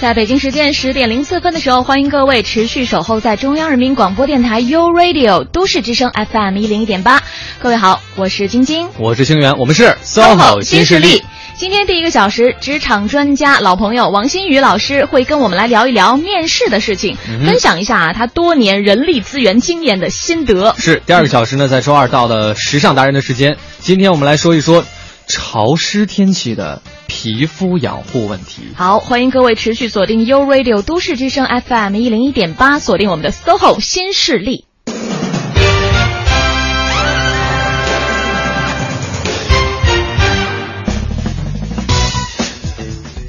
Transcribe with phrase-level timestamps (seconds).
[0.00, 7.20] 在北京时间十点零四分的时候，欢迎各位持续守候在中央人民广播电台 u Radio 都市之声 FM 一零一点八。
[7.58, 11.24] 各位好，我是晶晶，我是星源，我们是 SOHO 新势力。
[11.56, 20.76] 今天第一个小时，职场专家老朋友王新宇老师会跟我们来聊一聊面试的事情，分享一下啊他多年人力资源经验的心得。
[20.78, 24.84] 是第二个小时呢，在周二到了时尚达人的时间，今天我们来说一说。
[25.30, 28.62] 潮湿天气的皮肤养护问题。
[28.76, 34.67] 好，欢迎各位持续锁定 U Radio 都市之声 FM 一零一点八，锁定我们的 SOHO 新势力。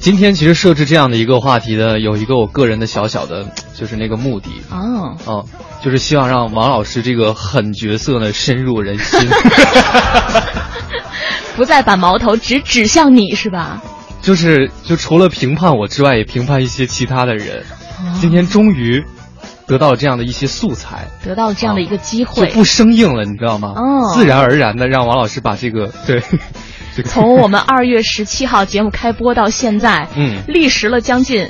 [0.09, 3.45] 今天其实设置这样的一个话题的，有一个我个人的小小的，
[3.77, 4.49] 就是那个目的。
[4.71, 5.45] 哦，哦，
[5.83, 9.29] 就是希望让王老师这个狠角色呢深入人心。
[11.55, 13.83] 不再把矛头只指向你是吧？
[14.19, 17.63] 就是，就除了评判我之外，也评判一些其他的人。
[18.19, 19.05] 今天终于
[19.67, 23.73] 得到了这样的一些素材，得到了这样的一个机会，就不生硬了，你知道吗？
[23.75, 26.23] 哦，自然而然的让王老师把这个对，
[27.03, 31.49] 从我们二月十七号节目开播到现在，嗯，历时了将近。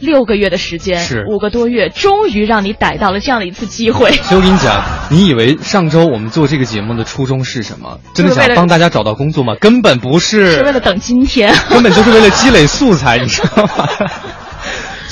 [0.00, 4.12] 六个月的时间，是五个多月，终于让你逮到了这样的一次机会。
[4.22, 4.80] 所以我跟你讲，
[5.10, 7.98] 你以为上周我们做这个节目的初衷是什么？
[8.14, 9.56] 真的想帮大家找到工作吗？
[9.60, 13.88] 根本不是， 是为了等今天，根本就是为了积累素材，你知道吗？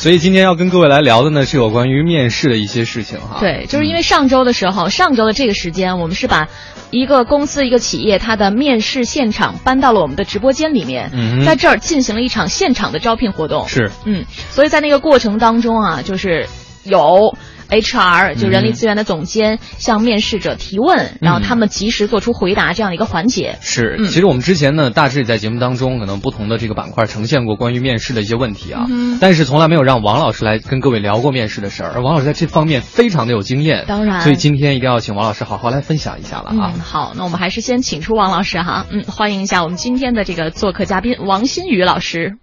[0.07, 3.39] 所以今天要跟各位来聊的呢，是有关于面试的一些事情哈。
[3.41, 6.47] 对，就是因为上周的时候，上周的这个时间，我们是把。
[6.93, 11.11] 一个公司、一个企业，它的面试现场搬到了我们的直播间里面，
[11.45, 13.67] 在这儿进行了一场现场的招聘活动。
[13.67, 16.47] 是，嗯，所以在那个过程当中啊，就是
[16.85, 17.37] 有。
[17.69, 23.59] HR 就人力资源的总监向面试者提问，然后他们及时做出回答，这样的一个环节。
[23.61, 28.87] 是，其实我们之前呢，大致在节目当中可能不同的这个板块呈现过关于面试的一些问题啊，
[29.21, 33.85] 但是从来没有让王老师来跟各位聊过面试的事儿，而王老师在这方面非常的有经验。
[33.87, 36.73] 当然，所以今天一定要请王老师好好来分享一下了啊。
[36.83, 42.37] 好，那我们还是先请出王老师哈，嗯，欢迎一下我们今天的这个做客嘉宾王新宇老师。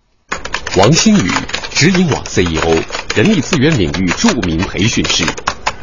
[0.78, 1.30] 王新宇，
[1.84, 2.82] 直营网 CEO，
[3.14, 5.26] 人力资源领域著名培训师。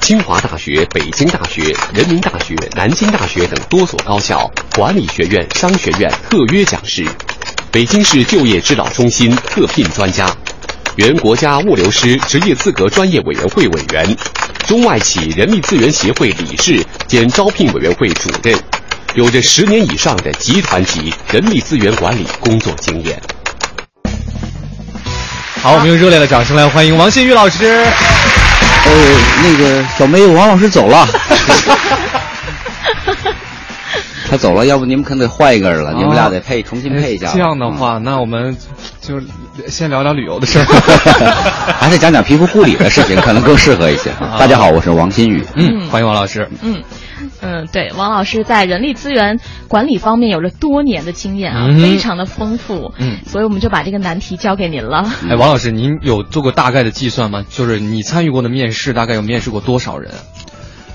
[0.00, 7.06] 清华大学、北京大学、人民大学、南京大学等多所高校管理学院、商学院特约讲师，
[7.70, 10.34] 北京市就业指导中心特聘专家，
[10.96, 14.16] 原国家物流师职业资格专业委员会委员，
[14.66, 18.58] 中外企人力资源协会理事兼招聘委员会主任，
[19.16, 23.20] 有着十年以上的集团级人力资源管理工作经验。
[25.62, 27.66] 好，我们用热烈的掌声来欢迎王新宇老师。
[27.66, 28.90] 呃，
[29.42, 31.06] 那个小妹，王老师走了，
[34.30, 37.30] 他走了，要不你们可能得换一个人了，你们俩得配，重新配一下。
[37.34, 38.56] 这样的话，那我们
[39.02, 39.20] 就
[39.68, 40.64] 先聊聊旅游的事儿，
[41.78, 44.10] 还是讲讲皮肤护理的事情，可能更适合一些。
[44.38, 46.82] 大家好，我是王新宇，嗯，欢迎王老师，嗯。
[47.42, 52.92] 嗯，对，王老师在人力资源管理方面有着多年的经验啊，非常的丰富。
[52.98, 55.10] 嗯，所以我们就把这个难题交给您了。
[55.28, 57.44] 哎，王老师，您有做过大概的计算吗？
[57.48, 60.12] 就是你参与过的面试，大概有面试过多少人？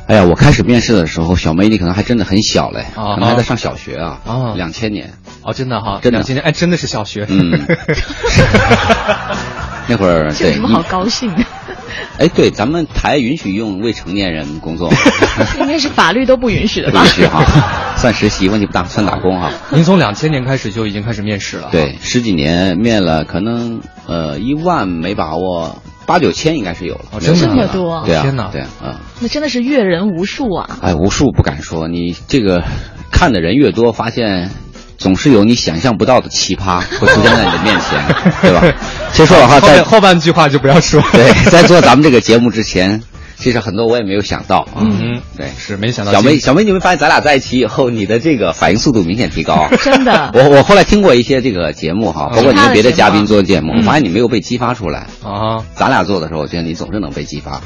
[0.07, 4.19] 哎呀，我开始面试的时候，小梅你可能还真的很小嘞，可能还在上小学啊。
[4.25, 5.13] 啊，两千年。
[5.41, 7.25] 哦，真的哈，真的，今年哎，真的是小学。
[7.27, 7.51] 嗯。
[9.87, 11.43] 那会儿 这有什么好高兴的？
[12.19, 14.97] 哎，对，咱们台允许用未成年人工作吗，
[15.59, 17.03] 应该是法律都不允许的吧？
[17.03, 17.43] 允许哈，
[17.97, 19.51] 算实习，问题不大，算打工哈。
[19.71, 21.69] 您从两千年开始就已经开始面试了？
[21.71, 27.19] 对，十几年面了，可能呃一万没把握，八九千应该是有了。
[27.19, 28.03] 这么多？
[28.05, 30.77] 对啊，天哪，对啊，那真的是阅人无数啊！
[30.81, 32.63] 哎，无数不敢说，你这个
[33.11, 34.51] 看的人越多，发现。
[34.97, 38.01] 总是有你想象不到的奇葩会出现在你的面前，
[38.41, 38.61] 对吧？
[39.15, 41.01] 其实说老话，在后半句话就不要说。
[41.13, 43.01] 对， 在做咱们这个节目之前，
[43.37, 44.81] 其实很多我也没有想到啊。
[44.81, 46.11] 嗯，对，是没想到。
[46.11, 49.69] 小梅，小梅，你没发现咱俩在一起以后，你的这个反应速度明显提高。
[49.81, 50.31] 真的。
[50.33, 55.63] 我我后来听过一些这个节目哈，包括你跟别的嘉宾做的节目，我发现你没有被激发出来啊。
[55.75, 57.61] 咱俩做的时候，我觉得你总是能被激发。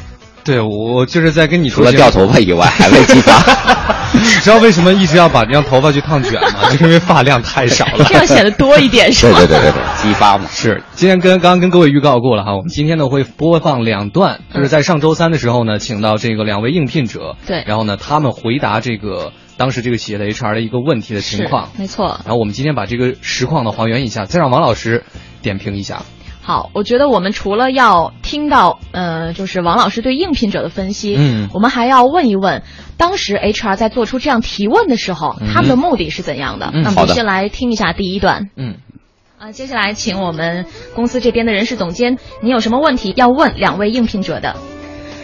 [0.49, 3.33] 对，我就是在跟你除了掉头发以外，还会激发。
[4.11, 6.69] 你知道为什么一直要把让头发去烫卷吗？
[6.71, 9.37] 就是因为发量太少了，这样显得多一点 是吧？
[9.37, 10.45] 对对对对对，激发嘛。
[10.49, 22.19] 是，今天跟刚刚跟各位预告过了哈，我们今天呢会播放两段，就是在上周三的时候呢，请到这个两位应聘者，对，然后呢他们回答这个当时这个企业的 HR 的一个问题的情况，没错。
[22.25, 25.03] 然后我们今天把这个实况呢还原一下，再让王老师
[25.43, 26.01] 点评一下。
[26.49, 32.63] 好，我觉得我们除了要听到呃，就是王老师对应聘者的分析，嗯，我们还要问一问，
[32.97, 36.71] 当时 HR 在做出这样提问的时候，他们的目的是怎样的？
[36.73, 38.49] 那我们先来听一下第一段。
[38.55, 38.77] 嗯。
[39.37, 40.65] 啊，接下来请我们
[40.95, 44.55] 公司这边的人事总监，你有什么问题要问两位应聘者的？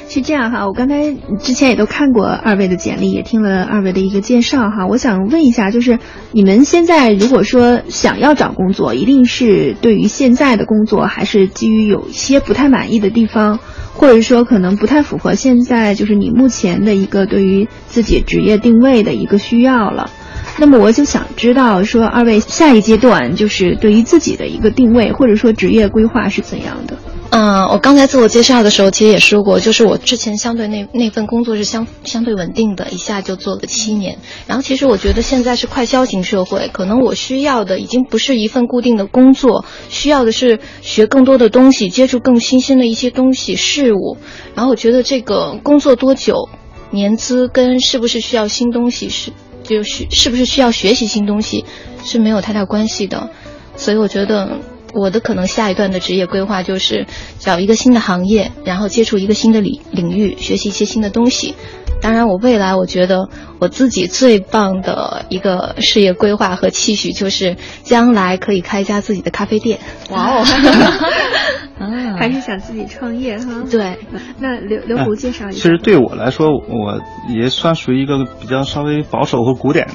[0.08, 4.88] 是这样哈，我刚才之前也都看过二位的简历，也听了二位的一个介绍哈。
[4.88, 6.00] 我想问一下，就是
[6.32, 13.60] 你们现在如果说想要找工作，一定是对于现在的工作，还是基于有一些不太满意的地方，
[13.94, 20.10] 或者说可能不太符合现在就是你目前的一个对于自己职业定位的一个需要了？
[20.58, 26.98] 那么我就想知道，说二位下一阶段就是对于自己的一个定位，或者说职业规划是怎样的？
[27.38, 34.20] 嗯，我刚才自我介绍的时候，其实也说过，就是我之前相对那那份工作是相相对稳定的，一下就做了七年。
[34.48, 44.16] 然后其实我觉得现在是快消型社会，可能我需要的已经不是一份固定的工作，需要的是学更多的东西，接触更新鲜的一些东西事物。
[44.54, 46.48] 然后我觉得这个工作多久、
[46.92, 49.34] 年资跟是不是需要新东西是。
[49.64, 51.66] 就是是不是需要学习新东西
[52.04, 53.32] 是没有太大关系的，
[53.76, 54.60] 所以我觉得
[54.96, 57.06] 我的可能下一段的职业规划就是
[57.38, 61.54] 找一个新的行业，然后接触一个新的领领域，学习一些新的东西。
[62.02, 69.80] 当然，我未来我觉得我自己最棒的一个事业规划和期许就是将来可以开一家自己的咖啡店。
[70.12, 70.44] 哇哦，
[72.18, 73.64] 还是想自己创业哈？
[73.70, 73.98] 对。
[74.40, 75.58] 那刘刘虎介绍一下。
[75.58, 77.02] 其实对我来说，我
[77.34, 79.94] 也算属于一个比较稍微保守和古典的。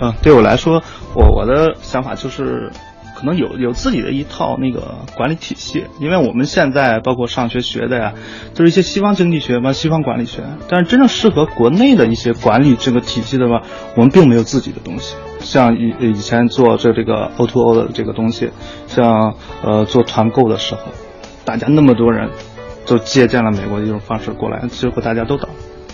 [0.00, 0.82] 嗯，对我来说，
[1.14, 2.70] 我我的想法就是。
[3.18, 8.12] 可能有有自己的一套那个管理体系，因为我们现在包括上学学的呀，
[8.54, 13.62] 都是一些西方经济学嘛、西方管理学，但是真正适合国内的一些管理这个体系的话，
[13.96, 15.16] 我们并没有自己的东西。
[15.40, 18.50] 像以以前做这这个 O to O 的这个东西，
[18.86, 20.82] 像呃做团购的时候，
[21.44, 22.30] 大家那么多人
[22.84, 25.48] 都借鉴了美国的一种方式过来，结果大家都倒。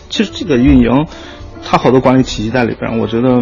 [0.09, 1.07] 其实这个运营，
[1.63, 3.41] 它好多管理体系在里边，我觉得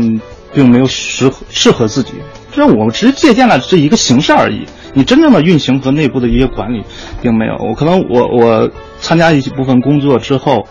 [0.55, 2.15] 并没有适合适合自己。
[2.53, 6.83] 这我们只是借鉴了这一个形式而已，你真正的运行和内部的一些管理，
[7.23, 7.57] 并没有。
[7.65, 8.69] 我可能我我
[9.01, 10.67] 参加一部分工作之后，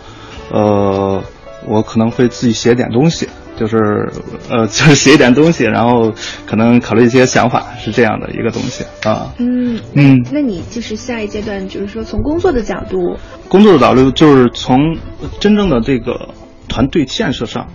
[0.52, 1.24] 呃，
[1.68, 4.12] 我可能会自己写点东西，就是
[4.50, 6.12] 呃， 就是写一点东西，然后
[6.46, 9.34] 可能考虑一些想法，是这样的一个东西啊。
[9.38, 13.18] 嗯嗯，那你就是下一阶段，就是说从工作的角度，
[13.48, 14.98] 工作的角度就是从
[15.40, 16.28] 真正的这个
[16.68, 17.68] 团队建设上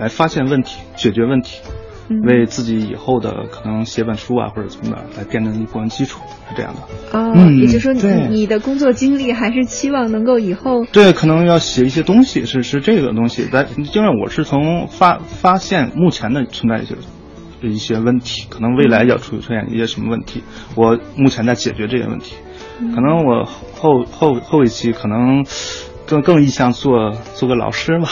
[0.00, 1.60] 来发现问题，解决问题。
[2.24, 7.16] 为自己以后的可能写本书啊，或者怎么的，来奠定一部分基础，是这样的。
[7.16, 13.46] 哦，也就是说，你你的工作经历还是期望能够以后对，可能要写一些东西，是是这个东西。
[13.52, 16.96] 但因为我是从发发现目前的存在一些
[17.62, 20.42] 一些问题，可能未来要出出现一些什么问题，
[20.74, 22.34] 我目前在解决这些问题。
[22.92, 25.44] 可能我后后后一期可能。
[26.10, 28.08] 更更意向做做个老师嘛，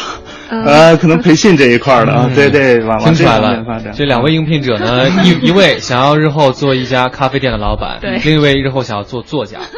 [0.51, 3.93] 呃，可能培训这一块的啊，对对，往往这方面发展。
[3.93, 9.59] 这两位应聘者呢， 一一位想要日后做一家咖啡店的老板，另一位日后想要做作家。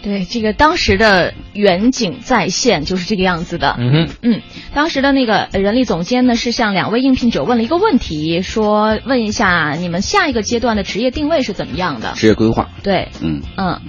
[0.00, 3.74] 对，这个当时的远景再现就是这个样子的。
[3.78, 4.42] 嗯哼，嗯，
[4.74, 12.12] 当时的那个人力总监呢，是向两位应聘者问了一个问题，说问一下你们下一个阶段的职业定位是怎么样的？
[12.14, 12.68] 职业规划。
[12.82, 13.80] 对，嗯嗯。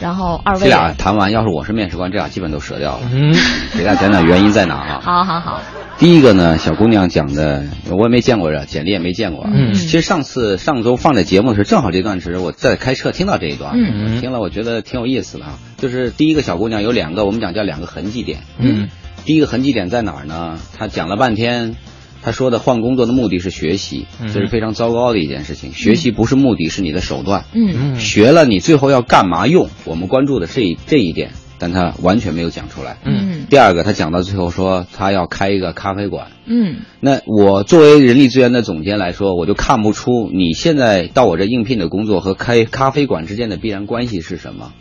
[0.00, 3.02] 然后二位这俩谈完，要是我是面试官，这俩基本都折掉了。
[3.12, 3.34] 嗯，
[3.76, 5.00] 给大家讲讲原因在哪啊？
[5.02, 5.60] 好好好。
[5.96, 9.46] 第一个呢，小姑娘讲的，我也没见过这简历，也没见过。
[9.46, 15.52] 嗯，其实上次上周放在节目的时候，正好这段时我在开车听到这一段，嗯，听了我觉得挺有意思的啊。
[15.76, 18.40] 就是第一个小姑娘有两个，我们讲叫两个痕迹点。
[18.58, 18.88] 嗯，
[19.24, 20.58] 第一个痕迹点在哪儿呢？
[20.76, 21.76] 她讲了半天。
[22.24, 25.72] 他说的换工作的目的是学习，这是非常糟糕的一件事情。
[25.72, 27.44] 学习不是目的，是你的手段。
[27.52, 29.68] 嗯，学了你最后要干嘛用？
[29.84, 32.96] 我们关注的这这一点，但他完全没有讲出来。
[33.04, 36.28] 嗯，第二个，他讲到最后说他要开一个咖啡馆。
[36.46, 44.72] 嗯，那我作为人力资源的总监来说，我就看不出你现在到我这应聘的工作和开咖啡馆之间的必然关系是什么。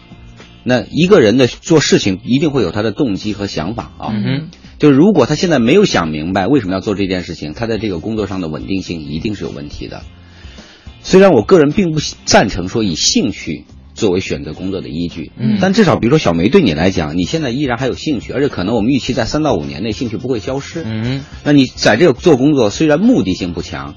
[0.64, 4.14] 那一个人的做事情一定会有他的动机和想法啊。
[4.14, 4.48] 嗯。
[4.80, 10.02] 就是如果他现在没有想明白为什么要做这件事情，他在这个工作上的稳定性一定是有问题的。
[11.02, 23.96] 虽然我个人并不赞成说以兴趣作为选择工作的依据，嗯，但至少比如说小梅对你来讲，你现在依然还有兴趣，而且可能我们预期在三到五年内兴趣不会消失，嗯，那你在这个做工作虽然目的性不强，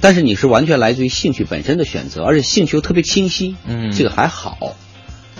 [0.00, 4.76] 但是你是完全来自于兴趣本身的选择，而且兴趣又特别清晰，嗯，这个还好。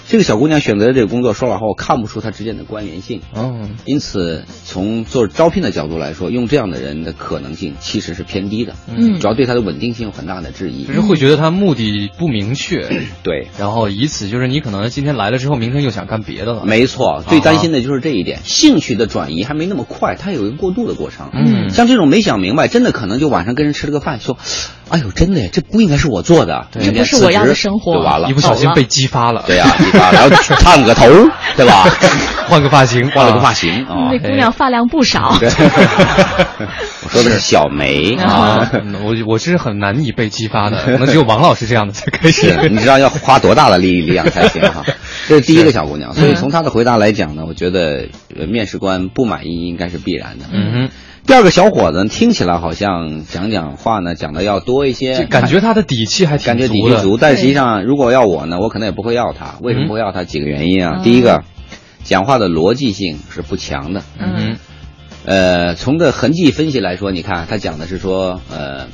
[0.08, 3.20] 这个小姑娘选择的这个工作，说老实话，我看不出她之间的关联性。
[3.34, 8.72] 嗯，因此从做招聘的角度来说，用这样的人的可能性其实是偏低的。
[8.86, 10.84] 嗯，主要对她的稳定性有很大的质疑。
[10.84, 12.88] 就是会觉得她目的不明确。
[13.22, 16.64] 对， 然后以此就是你可能今天来了之后，明天又想干别的了。
[16.64, 21.28] 没错，最担心的就是这一点，兴趣的转移还没那么快，它有一个过渡的过程。
[21.34, 24.38] 嗯，像这种没想明白，真的可能就晚上跟人吃了个饭，说
[24.88, 29.44] ：“哎呦，真的，这不应该是我做的，这不是我要的生活。”就完了，一不小心被激发了。
[29.46, 31.06] 对呀，激发，然后烫个头，
[31.56, 31.84] 对吧？
[32.48, 34.08] 换个发型， 换了个发型啊。
[34.10, 35.36] 那姑娘发量不少。
[37.04, 38.70] 我说的是小梅啊，
[39.02, 42.68] 我我是很难以被激发的，可能只有王老师这样的才开始。
[42.70, 44.84] 你知道要花多大的力力量才行哈？
[45.28, 48.08] 这是第一个小姑娘，所以从她的回答来讲呢，我觉得
[48.48, 50.46] 面试官不满意应该是必然的。
[50.52, 50.90] 嗯哼。
[51.28, 59.56] 第二个小伙子听起来好像讲讲话呢，讲的要多一些，感觉他的底气还感觉底气足，但实际上如果要我呢，我可能也不会要他。
[59.60, 60.24] 为什么不会要他？
[60.24, 61.02] 几个原因啊。
[61.04, 61.44] 第一个，
[62.02, 64.02] 讲话的逻辑性是不强的。
[64.18, 64.56] 嗯。
[65.26, 68.86] 呃，从这痕迹分析来说，你看他讲的是说，呃。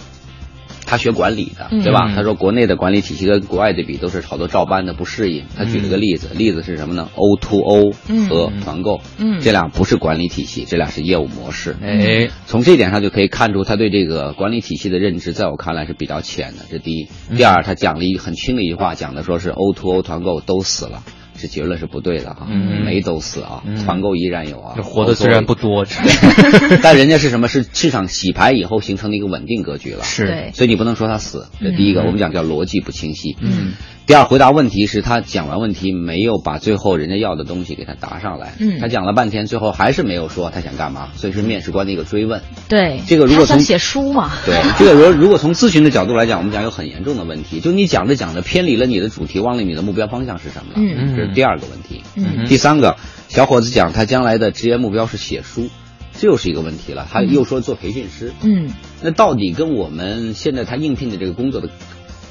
[0.95, 2.13] 他学管理的，对吧？
[2.15, 5.45] 他说国内的管理体系跟国外的比都是好多照搬的，不适应。
[5.57, 7.91] 他举了个例子，例子是什么呢？O to O
[8.29, 9.01] 和团购，
[9.41, 11.75] 这俩不是管理体系，这俩是业务模式。
[11.83, 16.65] 哎，从这点上就可以看出他对这个管理体系的认知，在我看来是比较浅的。
[16.71, 21.03] 这第一，第二，他讲了一很轻的一句话，讲的说是 O to O 团购都死了。
[21.45, 22.47] 这结论是不对的哈，
[22.87, 25.85] 没都死啊，团购依然有啊，活的虽然不多，
[26.83, 27.49] 但人家是什么？
[27.49, 31.49] 是市场洗牌以后形成的一个稳定格局了，是，所以你不能说他死。
[31.61, 33.37] 这第一个，我们讲叫逻辑不清晰。
[33.43, 33.75] 嗯。
[34.07, 38.53] 第二，回答问题是他讲完问题没有把最后人家要的东西给他答上来。
[38.59, 38.79] 嗯。
[38.79, 42.43] 他讲了半天，最后还是没有说他想干嘛，所以是面试官的一个追问。
[42.69, 43.01] 对。
[43.07, 44.31] 这个如果从写书嘛。
[44.45, 50.75] 对，这个如如果从咨询的角度来讲，我们讲有很严重的问题，就你讲着讲着偏离了你的主题，忘了你的目标方向是什么了。
[50.77, 51.17] 嗯。
[51.17, 52.03] 这是第二个问题。
[52.15, 52.45] 嗯。
[52.45, 52.97] 第三个，
[53.29, 55.71] 小伙子讲他将来的职业目标是写书，
[56.13, 57.09] 这又是一个问题了。
[57.11, 58.35] 他又说做培训师。
[58.43, 58.69] 嗯。
[59.01, 61.71] 那到底跟我们现在他应聘的这个工作的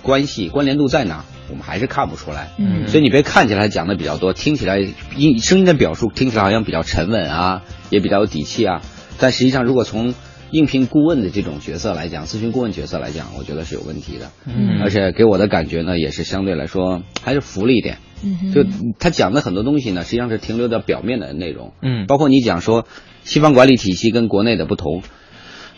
[0.04, 1.26] 关系关联度在哪？
[1.50, 4.80] 我们还是看不出来，嗯，所以你别看起来讲的比较多，听起来
[5.18, 8.82] 音声音的表述听起来好像比较沉稳啊，也比较有底气啊，
[9.20, 10.16] 但实际上如果从
[10.52, 18.64] 应聘顾问的这种角色来讲，咨询顾问角色来讲，我觉得是有问题的，嗯，而且给我的感觉呢，也是相对来说还是浮了一点，嗯，就
[18.98, 22.88] 他讲的很多东西呢，实际上是停留在表面的内容，嗯，包括你讲说
[23.24, 25.04] 西方管理体系跟国内的不同，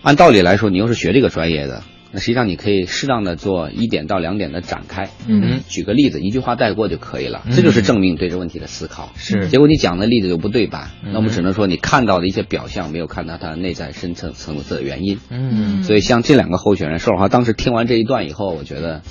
[0.03, 1.82] 按道理来说，你又是学这个专业的。
[2.15, 9.12] 那实际上你可以适当的做一点到两点的展开，嗯，举个例子，一句话带过就可以了，这就是证明对这问题的思考。
[9.17, 15.19] 是，结果你讲的例子又不对版，那我们只能说你看到的一些表象，没有看到它内在深层层次的原因。
[15.29, 19.01] 嗯，所以像这两个候选人，说实话，当时听完这一段以后，我觉得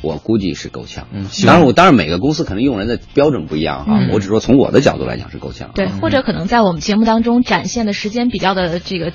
[0.00, 1.06] 我估计是够呛。
[1.12, 5.72] 嗯，当然我当然每个公司可能用人的标准不一样啊，我只说从我的角度来讲是够呛。
[5.74, 9.12] 对，或者可能在我们节目当中展现的时间比较的这个。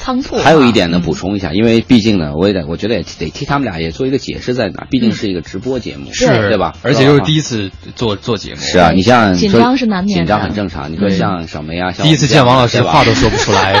[0.00, 0.36] 仓促。
[0.38, 6.74] 还有一点呢，补充一下，因为毕竟呢，我也得，我觉得也得替他们俩也做一个解释在哪，毕竟是一个直播节目，是，对吧？
[6.82, 8.60] 而且又是第一次做做节目。
[8.60, 10.90] 是啊，你像紧张是难免，紧张很正常。
[10.90, 13.78] 你说像小梅啊，第一次见王老师，话都说不出来，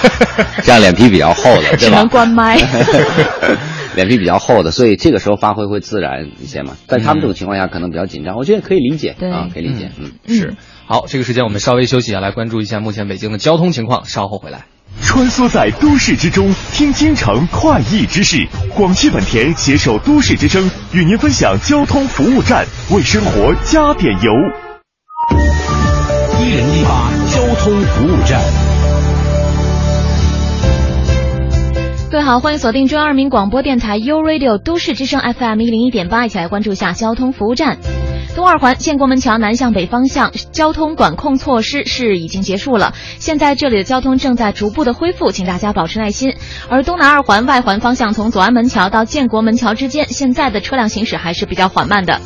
[0.62, 2.58] 这样脸皮比较厚的， 只能关麦。
[3.94, 6.78] 脸皮比较厚的，所以这个时候发挥会自然一些嘛。
[6.86, 9.90] 在他们这种情况下，可能比较紧张，我觉得可以理解啊，可以理解。
[9.98, 10.54] 嗯，是。
[10.86, 14.64] 好，这个时间我们稍微休息一下，来关注一下目前北京的交通情况，稍后回来。
[15.00, 18.46] 穿梭在都市之中，听京城快意之事。
[18.74, 24.32] 广汽本田携手都市之声，与您分享交通服务站，为生活加点油。
[26.40, 28.61] 一零一八交通服务站。
[32.12, 37.78] 各位好，欢迎锁定中央人民广播电台 u Radio 都市之声 FM 一零一点八，一起来关注一下交通服务站。
[38.36, 46.34] 东二环建国门桥南向北方向交通管控措施是已经结束了，现在这里的交通正在逐步的恢复，请大家保持耐心。
[46.68, 52.20] 而东南二环外环方向从左安门桥到建国门桥之间，现在的车辆行驶还是比较缓慢的。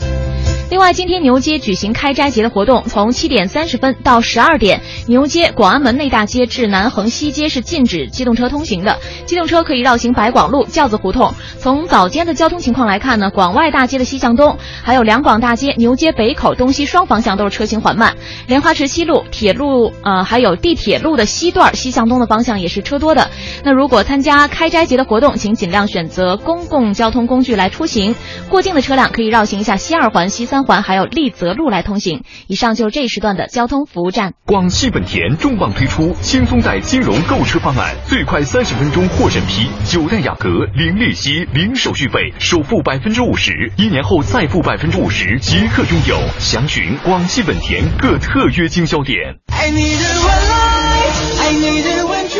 [0.68, 11.32] 另外，今天牛街举行开斋节的活动，从七点三十分到十二点，牛街广安门内大街至南横西街是禁止机动车通行的，机动车可以绕行白广路、轿子胡同。
[11.61, 18.16] 从早间的交通情况来看呢，广外大街的西向东，还有两广大街、牛街北口东西双方向都是车行缓慢。
[18.49, 23.30] 莲花池西路、铁路呃，还有地铁路的西段西向东的方向也是车多的。
[23.62, 28.16] 那如果参加开斋节的活动，请尽量选择公共交通工具来出行。
[28.49, 30.56] 过境的车辆可以绕行一下西二环、西三。
[30.57, 32.23] 三环还有立泽路来通行。
[32.47, 34.33] 以上就是这一时段的交通服务站。
[34.47, 46.19] 广汽本田重磅推出轻松贷金融购车方案，最快三十分钟获审批九代雅阁、零利息，零手续费，首付百分之五十，一年后再付百分之五十，即刻拥有。
[46.39, 49.37] 详询广汽本田各特约经销点。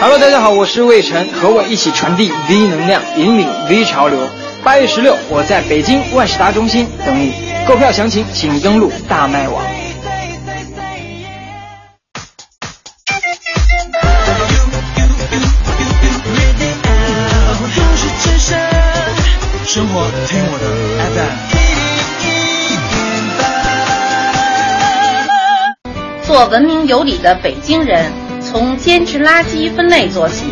[0.01, 4.46] Hello，大家好，我是魏晨，和我一起传递 V 能量，引领 V 潮流。
[4.67, 7.33] 八月十六，我在北京万事达中心等你。
[7.69, 9.63] 购票详情请登录大麦网。
[19.65, 20.67] 生活听我的
[25.85, 26.27] FM。
[26.27, 30.47] 做文明有礼的北京人，从坚持垃圾分类做起，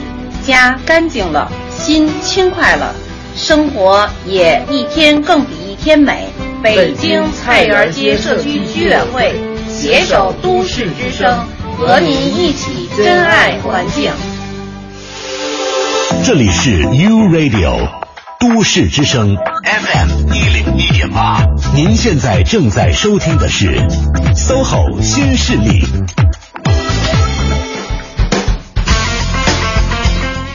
[0.46, 2.94] 家干净了，心轻快了，
[3.36, 6.28] 生活也一天更比一天美。
[6.62, 9.34] 北京菜园街社区居委会
[9.68, 14.10] 携手都市之声，和您一起珍爱环境。
[16.24, 17.86] 这里是 U Radio
[18.40, 23.76] 都市之声 FM 一零一点八，您现在正在收听的是
[24.34, 25.84] SOHO 新势力。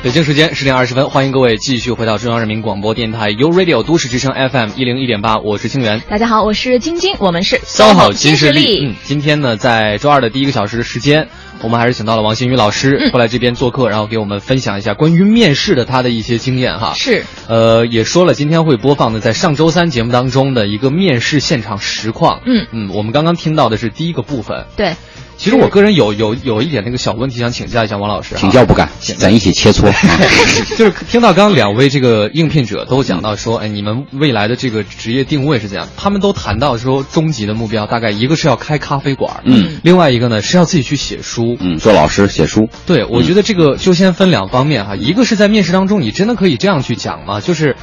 [0.02, 6.02] 北京时间十点二十分，欢迎各位继续回到中央人民广播电台 U Radio 都市之声 FM 一零一点八，我是清源。
[6.10, 8.66] 大家好，我是晶晶，我们是 SOHO 新势力。
[8.66, 8.86] 力。
[8.88, 11.28] 嗯，今天呢，在周二的第一个小时的时间，
[11.62, 16.94] 我们还是请到了王新宇老师嗯过来这边做客，然后给我们分享一下关于面试的他的一些经验哈。
[16.96, 22.40] 是，呃，也说了今天会播放的在上周三节目当中的一个面试现场实况。
[22.46, 24.66] 嗯嗯，我们刚刚听到的是第一个部分。
[24.78, 24.94] 对。
[25.40, 29.90] 其实我个人有有有一点那个小问题想请教一下王老师、啊，请教不敢，咱一起切磋。
[30.76, 35.88] 就是听到刚刚两位这个应聘者都讲到说，哎，你们未来的这个职业定位是怎样？
[35.96, 42.68] 他们都谈到说，终极的目标大概一个是要开咖啡馆，嗯，另外一个呢是要自己去写书，嗯，做老师写书。
[42.86, 47.40] 对，我觉得这个就先分两方面哈，一个是在面试当中，你真的可以这样去讲吗？
[47.40, 47.78] 就是。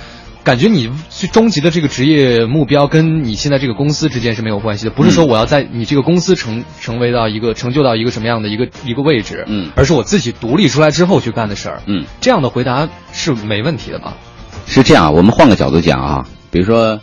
[0.46, 14.16] 感觉你最终极的这个职业目标跟你现在这个公司之间是没有关系的，不是说我要在你这个公司成成为到一个成就到一个什么样的一个一个位置，嗯，而是我自己独立出来之后去干的事儿，嗯，这样的回答是没问题的吧？
[14.66, 17.00] 是这样，我们换个角度讲啊，比如说，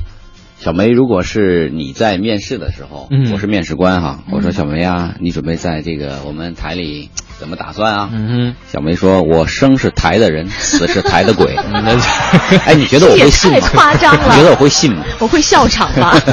[0.57, 3.29] 小梅，如果是你在面试的时候，嗯。
[3.33, 7.09] 我是面试官哈，我说小梅啊，你准备在这个我们台里
[7.43, 8.09] 怎么打算啊？
[8.13, 11.57] 嗯小梅说：“我生是台的人，死是台的鬼。”
[12.65, 13.59] 哎，你觉得我会信吗？
[13.59, 15.03] 太夸张了你觉得我会信吗？
[15.19, 16.17] 我会笑场吧？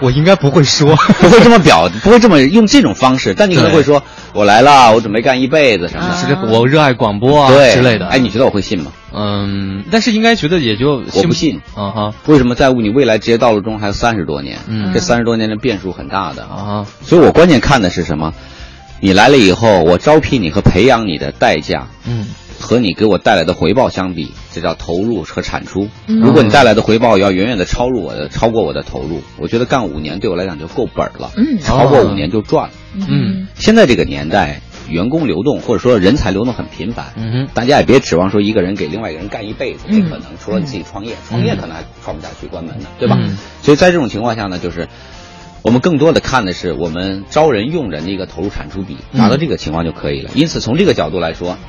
[0.00, 4.00] 我我应该不会说，不会这么表，不会这么用这种方式，但你可能会说
[4.32, 8.06] ：“我来了，我准备干一辈子什么的，是这我热爱广播啊对之类的。
[8.06, 8.92] 哎，你觉得我会信吗？
[9.12, 11.60] 嗯，但是应该觉得也就我不信。
[11.74, 14.58] 啊哈，为什么在乎你未来职业道路中还有三十多年？
[14.68, 18.32] 嗯这三十多年的变数很大的啊，所以我关键看的是什么？
[19.00, 22.26] 你来了以后，我招聘你和培养你的代价，嗯，
[22.58, 25.88] 和你给我带来的回报相比，这叫投入和产出。
[26.06, 31.30] 嗯如果你带来的回报要远远的超入我的，超过我的投入，我觉得干五年对我来讲就够本儿了。
[31.36, 32.74] 嗯超过五年就赚了。
[33.08, 34.60] 嗯，现在这个年代，
[34.90, 40.24] 员工流动或者说人才流动很频繁，嗯哼，大家也别指望说一个人给另外一个人干一辈子，嗯可能。
[40.44, 43.16] 除了你自己创业，创业可能还创不下去，关门呢，对吧？
[43.18, 44.88] 嗯所以在这种情况下呢，就是
[45.62, 50.30] 我们更多的看的是我们招人用人的一个投入产出比，达到这个情况就可以了。
[50.34, 51.56] 因此，从这个角度来说。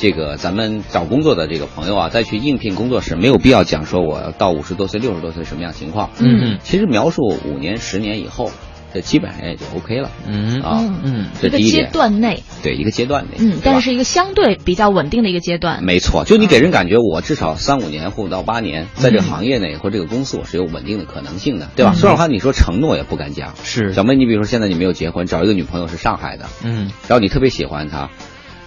[0.00, 6.10] 这个咱们找工作的这个朋友啊，再去应聘工作时，没有必要讲说我到五十多岁、六十多岁什么样情况。
[6.20, 8.52] 嗯，其实描述五年、十年以后，
[8.98, 10.10] 这基本上也就 OK 了。
[10.26, 11.90] 嗯啊，嗯，这第一点。
[11.92, 15.84] 段内，对一个阶段内，嗯，但是是一个相对比较稳定的一个阶段。
[15.84, 21.92] 没错，就你给人感觉我至少三五年或到八年，在嗯这个行业内或这个公司我是有稳定的可能性的，对吧？
[21.94, 23.54] 嗯说实话，你说承诺也不敢讲。
[23.62, 28.10] 是小妹，你比如说现在你没有结婚，找一个女朋友是上海的，嗯然后你特别喜欢她，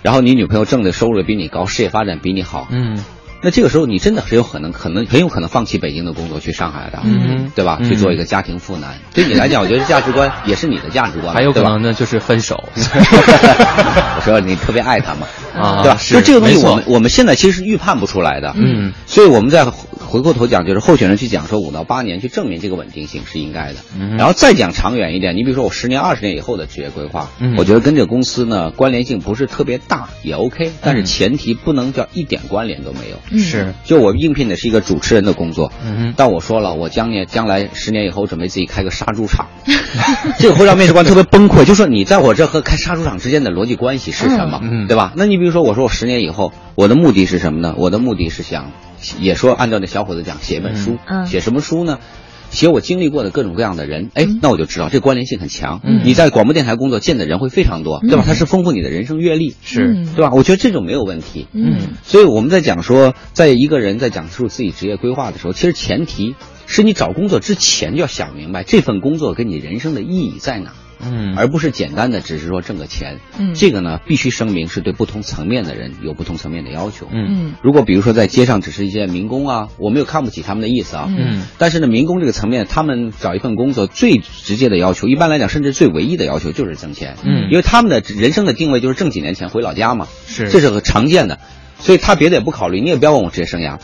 [0.02, 3.04] 然后你女朋友挣的收入比你高，事业发展比你好，嗯
[3.41, 7.77] 那这个时候你真的是有可能，可能很有可能放弃北京的工作去上海的，嗯对吧？
[7.82, 12.63] 嗯去做一个家庭妇男，对你来讲，我觉得价值观也是你的价值观，还有可能呢就是分手。
[12.75, 15.27] 我说你特别爱他嘛，
[15.60, 15.97] 啊对吧？
[15.99, 19.65] 是就这个东西，我们我们现在其实是预判不出来的，嗯，所以我们再
[20.12, 33.17] 回过头讲，就是候选人去讲说五到八年去证明这个稳定性是应该的，嗯然后再讲长远一点，你比如说我十年、二十年以后的职业规划，嗯我觉得跟这个公司呢关联性不是特别大也 OK，但是前提不能叫一点关联都没有。
[33.32, 39.47] 嗯是，就我应聘的是一个主持人的工作，嗯但我说了，我将年将来十年以后准备自己开个杀猪场，
[40.38, 41.63] 这个会让面试官特别崩溃。
[41.63, 45.13] 就说你在我这和开杀猪场之间的逻辑关系是什么，对吧？
[45.15, 47.76] 那你比如说，我说我十年以后，我的目的是什么呢？
[47.78, 48.71] 我的目的是想，
[49.20, 52.00] 也说按照那小伙子讲，写一本书，嗯写什么书呢？
[52.50, 55.80] 写我经历过的各种各样的人，哎，那我就知道这关联性很强。
[55.86, 58.24] 嗯你在广播电台工作，见的人会非常多，对吧？
[58.28, 60.32] 它是丰富你的人生阅历，是对吧？
[60.36, 61.48] 我觉得这种没有问题。
[61.54, 66.36] 嗯所以我们在讲说，在一个人在讲述自己职业规划的时候，其实前提
[66.68, 70.74] 是你找工作之前就要想明白这份工作跟你人生的意义在哪。
[71.04, 73.20] 嗯而不是简单的只是说挣个钱。
[73.38, 77.08] 嗯这个呢，必须声明是对不同层面的人有不同层面的要求。
[77.12, 81.08] 嗯如果比如说在街上只是一些民工啊，我没有看不起他们的意思啊。
[81.10, 87.16] 嗯但是呢，民工这个层面，他们找一份工作最直接的要求，一般来讲，甚至最唯一的要求就是挣钱。
[87.24, 91.40] 嗯因为他们的人生的定位就是挣几年钱回老家嘛，是这是很常见的。
[91.80, 93.80] 所以他别的也不考虑，你也不要问我职业生涯，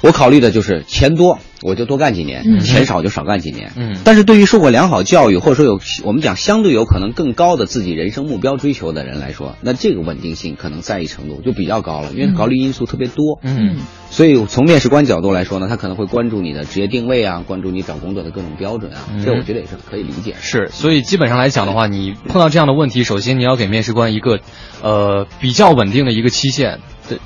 [0.00, 3.72] 我考虑的就是钱多我就多干几年，嗯钱少就少干几年。
[3.76, 13.40] 嗯但是对于受过良好教育，或者说有我们讲相对有可能更高的自己人生目标追求的人来说，那这个稳定性可能在意程度就比较高了，因为考虑因素特别多。
[13.42, 13.78] 嗯
[14.10, 20.38] 所以从面试官角度来说呢，他可能会关注你的职业定位啊，关注你找工作的各种标准啊，嗯这我觉得也是可以理解的。
[20.40, 24.38] 是，所以基本上来讲的话，你碰到这样的问题，首先你要给面试官一个
[24.80, 26.78] 呃比较稳定的一个期限，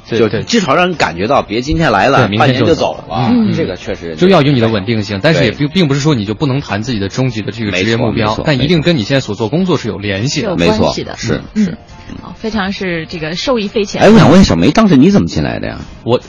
[0.08, 3.14] 对对至少让人感觉到，别今天来了，半年明天就走了。
[3.14, 3.52] 啊，嗯。
[3.52, 10.56] 这个确实就要有你的稳定性，但是也并并不是说你就不能谈自己的终极的这个职业目标，但一定跟你现在所做工作是有联系的。
[10.56, 11.78] 没错关系的，是嗯是。
[12.22, 14.02] 好，非常是这个受益匪浅。
[14.02, 15.78] 哎，我想问小梅，当时你怎么进来的呀？
[16.04, 16.20] 我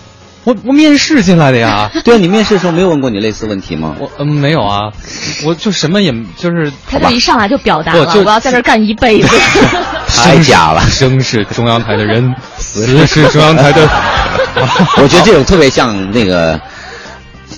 [0.46, 3.96] 我我面试进来的呀， 对啊，你面试的时候没有问过你类似问题吗？
[4.00, 4.92] 我嗯没有啊，
[5.46, 9.36] 我就什么也就是他就一上来就表达了，不就我要在这儿干一辈子。
[10.16, 13.82] 太假了，生是中央台的人，死是中央台的。
[15.02, 16.60] 我觉得这种特别像那个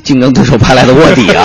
[0.03, 1.43] 竞争对手派来的卧底啊。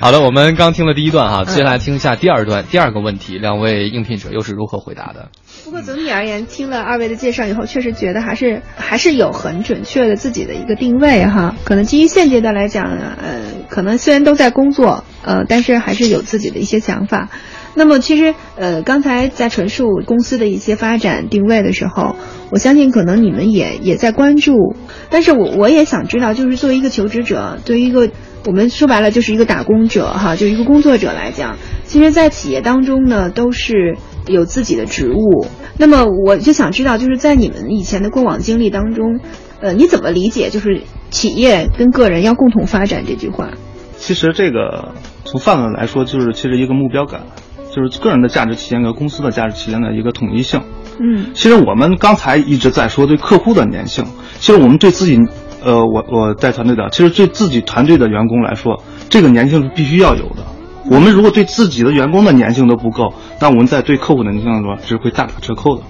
[0.00, 5.28] 好的，我们刚听了第一段哈，接下来听一下第二段，第二个问题，两位应聘者又是如何回答的？
[5.72, 11.56] 不过总体而言，听了二位的介绍以后，确实觉得还是还是有很准确的自己的一个定位哈。
[11.64, 17.30] 可能基于现阶段来讲，呃，可能虽然都在工作，呃，但是还是有自己的一些想法。
[17.74, 22.16] 那么其实，呃，刚才在陈述公司的一些发展定位的时候，
[22.50, 24.76] 我相信可能你们也也在关注。
[25.08, 28.10] 但是我我也想知道，就是作为一个求职者，对于一个
[28.44, 31.56] 我们说白了就是一个打工者哈，就一个工作者来讲，
[31.86, 35.46] 其实，在企业当中呢，都是有自己的职务。
[35.78, 39.20] 那么我就想知道，就是在你们以前的过往经历当中，
[39.60, 43.50] 呃，你怎么理解就是企业跟个人要共同发展这句话？
[43.96, 47.22] 其实这个从范围来说，就是其实一个目标感，
[47.74, 50.60] 就是个人的价值体现和公司的价值体现的一个统一性。
[51.00, 54.04] 嗯其实我们刚才一直在说对客户的粘性，
[54.38, 55.18] 其实我们对自己，
[55.64, 60.44] 呃，我我带团队的，其实对自己团队的员工来说，这个粘性是必须要有的。
[60.90, 65.82] 我们如果对自己的员工的粘性都不够，那我们在对客户的粘性上说，是会大打折扣的。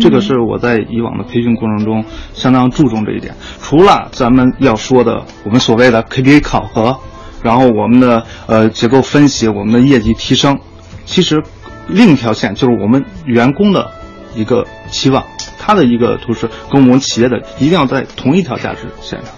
[0.00, 3.34] 这个是我在以往的培训过程中相当注重这一点。
[3.60, 6.96] 除了咱们要说的我们所谓的 KPI 考核，
[7.42, 10.60] 然后我们的呃结构分析，我们的业绩提升，
[11.06, 11.42] 其实
[11.88, 13.90] 另一条线就是我们员工的
[14.36, 15.24] 一个期望，
[15.58, 19.30] 他的一个就是跟我们企业的一定要在同一条价值线上。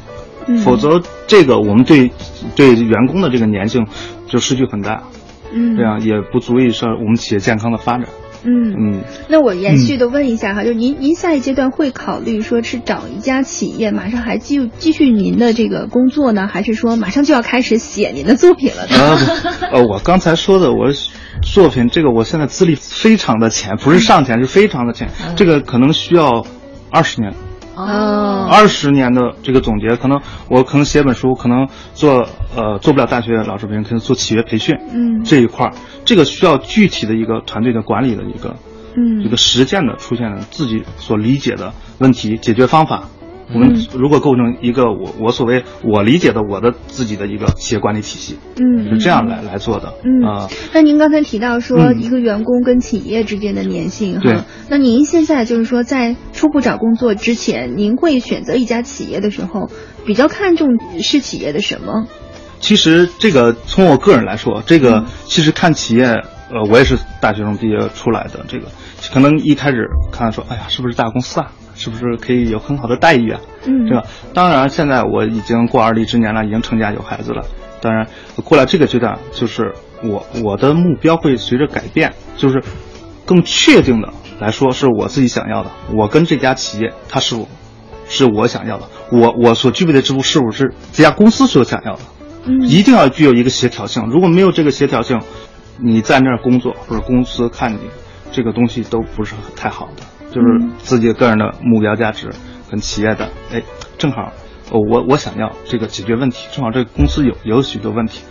[0.45, 2.11] 嗯否则这个我们对
[2.57, 3.87] 对员工的这个粘性
[4.33, 5.03] 就失去很大，
[5.53, 5.77] 嗯。
[5.77, 8.09] 这样也不足以说我们企业健康的发展。
[8.45, 8.73] 嗯。
[8.73, 19.19] 嗯，那我延续的问一下哈，就是您您下一阶段会考虑说是找一家企业马上还继继续您的这个工作呢，还是说马上就要开始写您的作品了呢？
[19.61, 20.91] 呃，呃，我刚才说的，我
[21.43, 26.47] 作品这个，我现在资历非常的浅，不是上浅，是非常的浅，这个可能需要
[26.91, 27.35] 二十年。
[27.87, 35.73] 哦二十年的这个总结，可能我可能写本书，可能做呃做不了大学老师培训，可能做企业培训，嗯这一块儿，
[36.05, 38.57] 这个需要具体的一个团队的管理的一个
[38.97, 43.05] 嗯这个实践的出现的自己所理解的问题解决方法。
[43.55, 43.87] 我们嗯。
[43.95, 48.91] 如果构成一个我我所谓我理解的我的自己的一个企业管理体系，嗯。
[48.91, 49.95] 是这样来来做的。
[50.05, 50.23] 嗯。
[50.27, 52.03] 啊，那您刚才提到说嗯。
[52.03, 59.71] 一个员工跟企业之间的粘性哈，那您现在就是说在初步找工作之前，您会选择一家企业的时候，
[60.05, 60.69] 比较看重
[61.03, 62.07] 是企业的什么？
[62.61, 68.67] 其实这个从我个人来说，这个其实看企业，呃，我也是大学生毕业出来的，这个
[69.13, 71.51] 可能一开始看说，哎呀，是不是大公司啊？
[71.83, 73.41] 是不是可以有很好的待遇啊？
[73.67, 74.05] 嗯对吧？
[74.33, 77.45] 当然，现在我已经过而立之年了，已经成家有孩子了。
[77.81, 78.07] 当然，
[78.45, 82.63] 过了这个阶段，就是我我的目标会随着改变，就是
[83.27, 85.71] 更确定的来说，是我自己想要的。
[85.93, 87.49] 我跟这家企业，它是我
[88.09, 92.01] 是我想要的，我我所具备的职务是不是这家公司所想要的？
[92.45, 94.05] 嗯一定要具有一个协调性。
[94.09, 95.21] 如果没有这个协调性，
[95.79, 97.79] 你在那儿工作或者公司看你
[98.33, 102.31] 这个东西都不是太好的，就是嗯自己个人的目标价值
[102.71, 103.63] 跟企业的，哎，
[103.99, 104.33] 正好
[104.71, 108.23] 哦，我我想要这个解决问题，正好这个公司有有许多问题，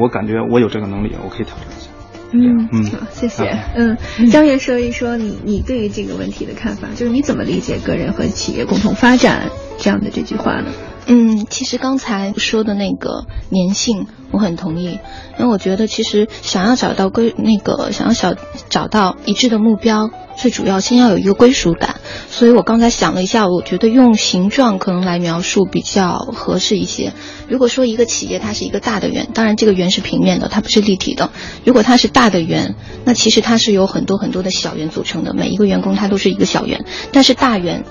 [0.00, 1.88] 我感觉我有这个能力，我可以挑战一下。
[2.36, 3.44] 嗯嗯好，谢谢。
[3.76, 3.96] 嗯，
[4.32, 10.72] 张悦说一说你你对于这个问题的看法，就是你怎么理解个人和企业共同发展这样的这句话呢？
[11.06, 14.98] 嗯，其实刚才说的那个粘性，我很同意，
[15.38, 18.34] 因为我觉得其实想要找到归那个想要小
[18.70, 21.96] 找到一致的目标，最主要先要有一个归属感。
[22.30, 27.12] 所以我刚才想了一下，我觉得用形状可能来描述比较合适一些。
[27.48, 31.30] 如果说一个企业它是一个大的圆，当然这个圆是平面的，它不是立体的。
[31.64, 37.84] 如果它是大的圆，那其实它是由很多很多的小圆组成的，每一个员工他都是一个小圆，但是大圆。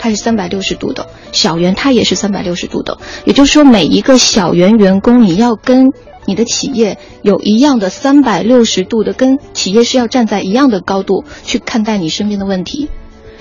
[0.00, 5.92] 它是三百六十度的，小圆它也是三百六十度的，也就是说每一个小圆员工你要跟
[6.24, 12.88] 你的企业有一样的三百六十度的，跟企业是要站在一样的高度去看待你身边的问题。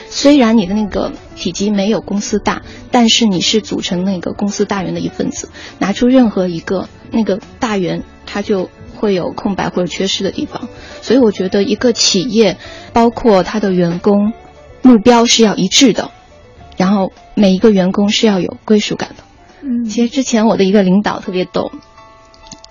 [0.10, 10.68] 虽然你的那个体积没有公司大，但是你是组成那个公司大圆的一份子，拿出任何一个那个大圆，它就会有空白或者缺失的地方。
[11.02, 12.58] 所以我觉得一个企业，
[12.92, 14.34] 包括他的员工，
[14.82, 16.10] 目标是要一致的。
[16.80, 19.24] 然后每一个员工是要有归属感的。
[19.62, 21.74] 嗯，其实之前我的一个领导特别逗，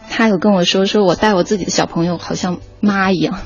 [0.08, 3.38] 他有跟我说，说我带我自己的小朋友好像妈一样，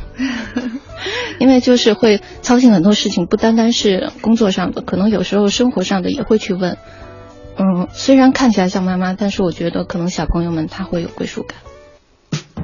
[1.41, 6.79] 因为就是会操心很多事情，不单单是工作上的，可能有时候生活上的也会去问。
[7.59, 11.57] 嗯，虽然看起来像妈妈，但是我觉得可能小朋友们他会有归属感。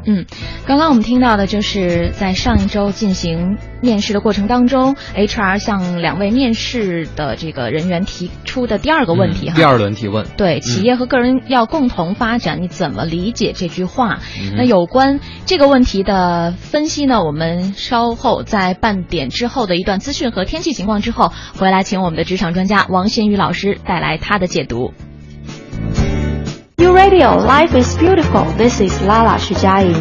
[0.07, 0.27] 嗯，
[0.67, 9.57] 刚刚我们听到的就是在上一周进行面试的过程当中，HR 向两位面试的这个人员提出的第二个问题哈。
[9.57, 10.27] 第二轮提问。
[10.37, 14.21] 对，企业和个人要共同发展，你怎么理解这句话？
[14.41, 17.23] 嗯那有关这个问题的分析呢？
[17.25, 24.93] 我们稍后在半点之后的一段资讯和天气情况之后，回来请我们的职场专家王新宇老师带来他的解读。
[26.93, 28.45] Radio Life is beautiful.
[28.57, 29.93] This is Lala 徐佳莹。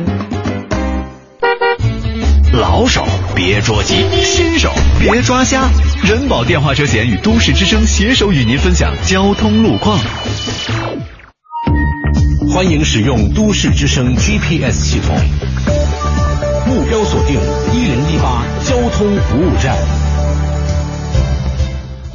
[2.53, 5.69] 老手别捉急，新手别抓瞎。
[6.03, 9.99] 人保电话车险与都市之声携手与您分享交通路况。
[12.53, 15.15] 欢迎使用都市之声 GPS 系统，
[16.65, 17.39] 目标锁定
[17.73, 20.06] 一零一八交通服务站。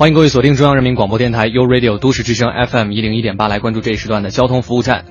[0.03, 5.05] 欢迎各位锁定中央人民广播电台 u Radio 都市之声 FM 一零一点八，来关注这一时段的交通服务站。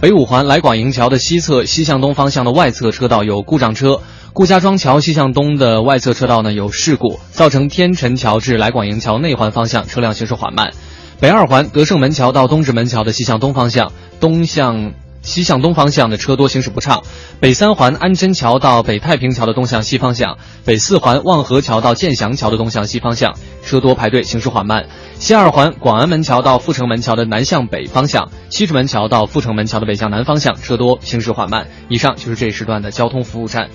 [0.00, 4.00] 北五环来广营桥的西侧西向东方向的外侧车道有故障车，
[4.32, 10.72] 顾家庄桥西向东的外侧车道呢有事故，造成天辰桥至来广营桥内环方向车辆行驶缓慢。
[11.20, 14.94] 北二环德胜门桥到东直门桥的西向东方向，东向
[15.28, 17.02] 西向东方向的车多行驶不畅；
[17.38, 24.84] 北三环安贞桥到北太平桥的东向西方向，北四环望河桥到建祥桥的东向西方向车多排队行驶缓慢；
[25.18, 31.68] 西二环广安门桥到阜成门桥的南向北方向，西直门桥到阜成门桥的北向南方向车多行驶缓慢。
[31.90, 33.68] 以上就是这一时段的交通服务站。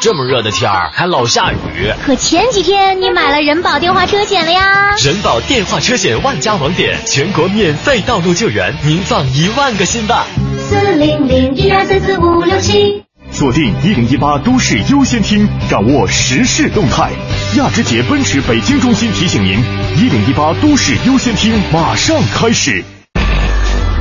[0.00, 4.96] 这么热的天儿还老下雨，可前几天你买了人保电话车险了呀？
[4.96, 10.24] 人保电话车险万家网点，全国免费道路救援，您放一万个心吧。
[10.70, 13.04] 四零零一二三四五六七。
[13.30, 17.10] 锁定一零一八都市优先听，掌握时事动态。
[17.58, 19.62] 亚之杰奔驰北京中心提醒您：
[19.98, 22.82] 一零一八都市优先听马上开始。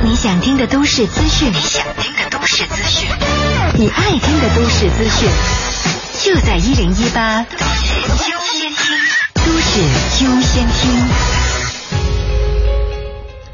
[0.02, 3.10] 你想听的都市资讯，你想听的都市资讯，
[3.78, 5.30] 你爱听的都市资讯，
[6.22, 8.98] 就在一零一八都市优先听，
[9.36, 9.80] 都市
[10.26, 10.92] 优先听。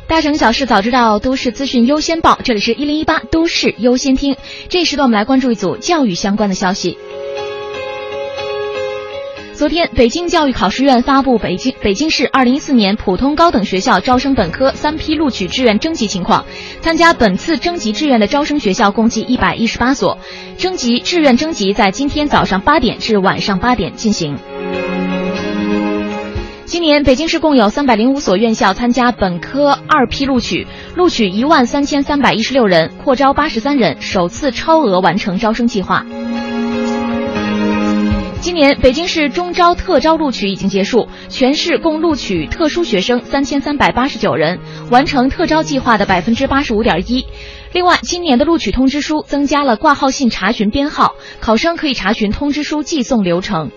[0.07, 2.39] 大城小事早知道，都市资讯优先报。
[2.43, 4.35] 这里是一零一八都市优先听。
[4.67, 6.97] 这时段我们来关注一组教育相关的消息。
[9.55, 16.45] 昨天，北京教育考试院发布北京北京市二零一四年普通高等学校招生本科三批录取志愿征集情况。
[16.81, 20.17] 参加本次征集志愿的招生学校共计一百一十八所，
[20.57, 24.37] 征集志愿征集在今天早上八点至晚上八点进行。
[26.65, 36.05] 今年北京市共有三百零五所院校参加本科二批录取，录取一万三千三百一十六人，扩招八十三人，首次超额完成招生计划。
[38.45, 44.59] 今年北京市中招特招录取已经结束，全市共录取特殊学生三千三百八十九人，
[44.91, 47.25] 完成特招计划的百分之八十五点一。
[47.73, 53.71] 另外，今年的录取通知书增加了挂号信查询编号，考生可以查询通知书寄送流程。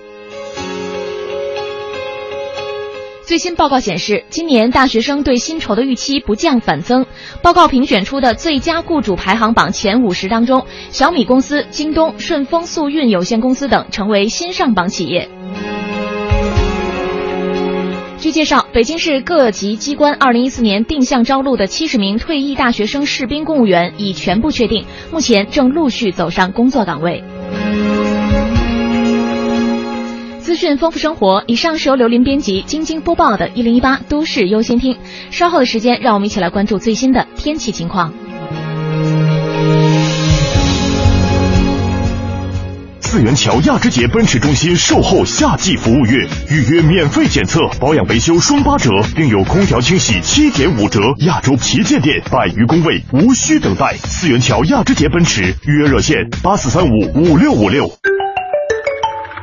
[3.28, 7.04] 最新报告显示，今年大学生对薪酬的预期不降反增。
[7.42, 15.28] 报告评选出的最佳雇主排行榜前五十当中，小米公司、京东、顺丰速运有限公司等成为新上榜企业。
[18.18, 27.22] 据介绍，北京市各级机关二零一四年定向招录的七十名退役大学生士兵公务员已全部确定，目前正陆续走上工作岗位。
[30.48, 34.94] 资讯丰富生活，以上是由刘林编辑、晶晶播报的《一零一八都市优先听》。
[35.30, 38.14] 稍后的时间，让我们一起来关注最新的天气情况。
[43.00, 50.98] 四元桥亚之杰奔驰中心售后夏季服务月，预约免费检测、保养维修双八折，并有空调清洗七点五折。
[51.26, 53.94] 亚洲旗舰店百余工位，无需等待。
[53.98, 57.92] 四元桥亚之杰奔驰预约热线：八四三五五六五六。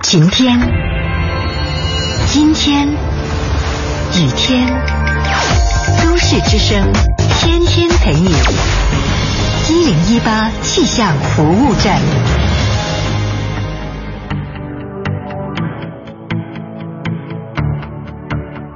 [0.07, 0.55] 晴天，
[2.35, 4.67] 阴天，雨天，
[6.03, 6.93] 都市之声，
[7.39, 8.31] 天天陪你。
[9.67, 11.99] 一零一八气象服务站。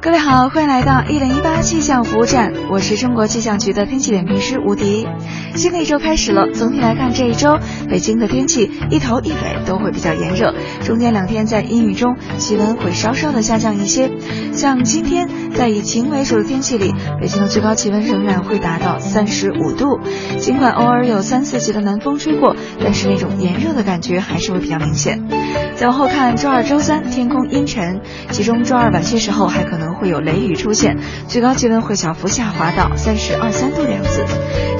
[0.02, 5.06] 各位好，欢迎来到一零一八气象服务站，我是中国气象局的天气点评师吴迪。
[5.56, 7.60] 新的一周开始了，总体来看，这一周
[7.90, 14.10] 北京的天气一头一尾都会比较炎热，中间两天在阴雨中，气温会稍稍的下降一些。
[14.54, 20.00] 像今天在以晴为主的天气里，北京的最高气温仍然会达到三十五度，
[20.40, 25.28] 尽管偶尔有三四级的南风吹过，但是那种炎热的感觉还是会比较明显。
[25.76, 28.00] 再往后看，周二、周三天空阴沉，
[28.32, 30.98] 其中周二晚些时候还可能会有雷雨出现，
[31.28, 34.26] 最高气温会小幅下滑到三十二三度的样子。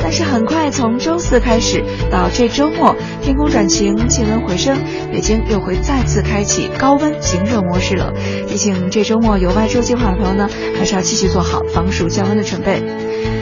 [0.02, 4.78] 但是很快从周四开始到这周末，天空转晴，气温回升，
[5.12, 8.14] 北京又会再次开启高温晴热模式了。
[8.48, 12.82] 提醒这周末有外出计划的朋友呢，还是要继续做好防暑降温的准备。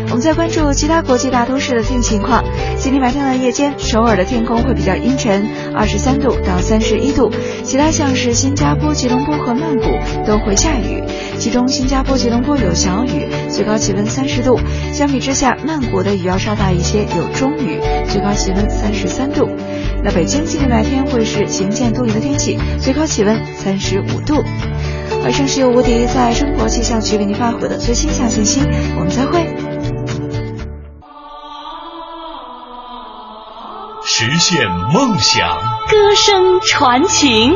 [0.09, 2.43] 我们再关注其他国际大都市的天气情况。
[2.77, 7.29] 今天白天的夜间，首尔的天空会比较阴沉，二十三度到三十一度。
[7.63, 9.83] 其他像是新加坡、吉隆坡和曼谷
[10.25, 11.03] 都会下雨，
[11.37, 14.57] 其中新加坡、吉隆坡有小雨，最高气温三十度。
[14.93, 19.49] 相比之下，曼谷的雨要稍大一些，有中雨，最高气温三十三度。
[20.03, 24.41] 那北京今天白天会是晴间多云的天气，最高气温三十五度。
[25.27, 28.61] 以上是由无敌在中国气象局为您发回的最新气象信息，
[28.97, 29.76] 我们再会。
[34.19, 35.47] 实现梦想，
[35.87, 37.53] 歌声传情。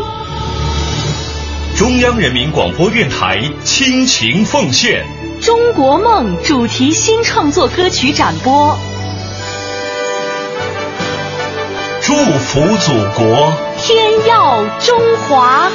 [1.75, 5.03] 中央人民广播电台倾情奉献
[5.43, 8.77] 《中国梦》主题新创作歌曲展播，
[11.99, 15.67] 祝福祖国，天耀中华。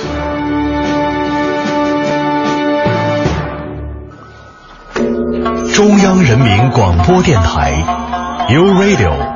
[5.75, 7.73] 中央人民广播电台
[8.51, 9.36] ，U Radio。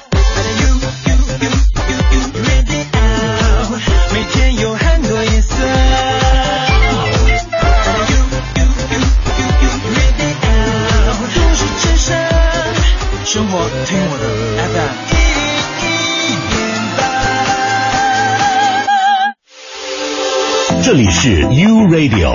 [21.23, 22.33] 是 U Radio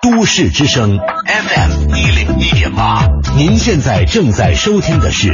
[0.00, 3.06] 都市之声 FM 一零一点八，
[3.36, 5.28] 您现在正在收听的是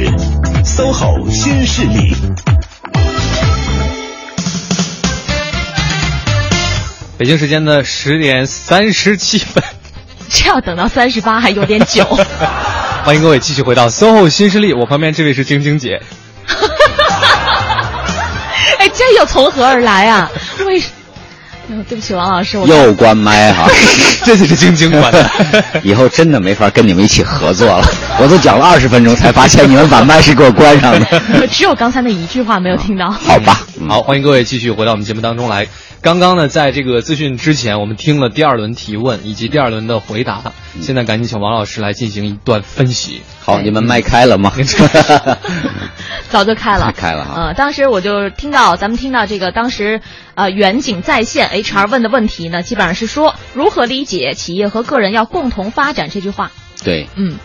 [0.65, 2.13] SOHO 新势力。
[7.17, 9.63] 北京时间的十点三十七分，
[10.27, 12.03] 这要等到三十八还有点久。
[13.05, 16.01] 欢迎各位继续回到 SOHO 新势力，我旁边这位是晶晶姐。
[18.79, 20.29] 哎，这又从何而来啊？
[21.67, 23.69] 对不起，王老师，我又关麦哈，
[24.25, 25.31] 这就是晶晶关的。
[25.83, 27.85] 以后真的没法跟你们一起合作了。
[28.19, 31.47] 我都讲了二十分钟，才发现你们把麦是给我关上的。
[31.49, 33.09] 只有刚才那一句话没有听到。
[33.11, 35.67] 好吧，好，欢迎各位继续回到我们节目当中来。
[36.01, 40.41] 刚刚呢，在这个资讯之前，我们听了第二轮提问以及第二轮的回答。
[40.81, 43.21] 现在赶紧请王老师来进行一段分析。
[43.39, 44.51] 好，你们麦开了吗？
[46.29, 47.33] 早就开了，开了哈。
[47.35, 50.01] 呃，当时我就听到咱们听到这个当时
[50.35, 56.51] 呃远景在线 HR 问的问题呢，基本上是说如何理解企业和个人要共同发展这句话。
[56.83, 57.37] 对，嗯。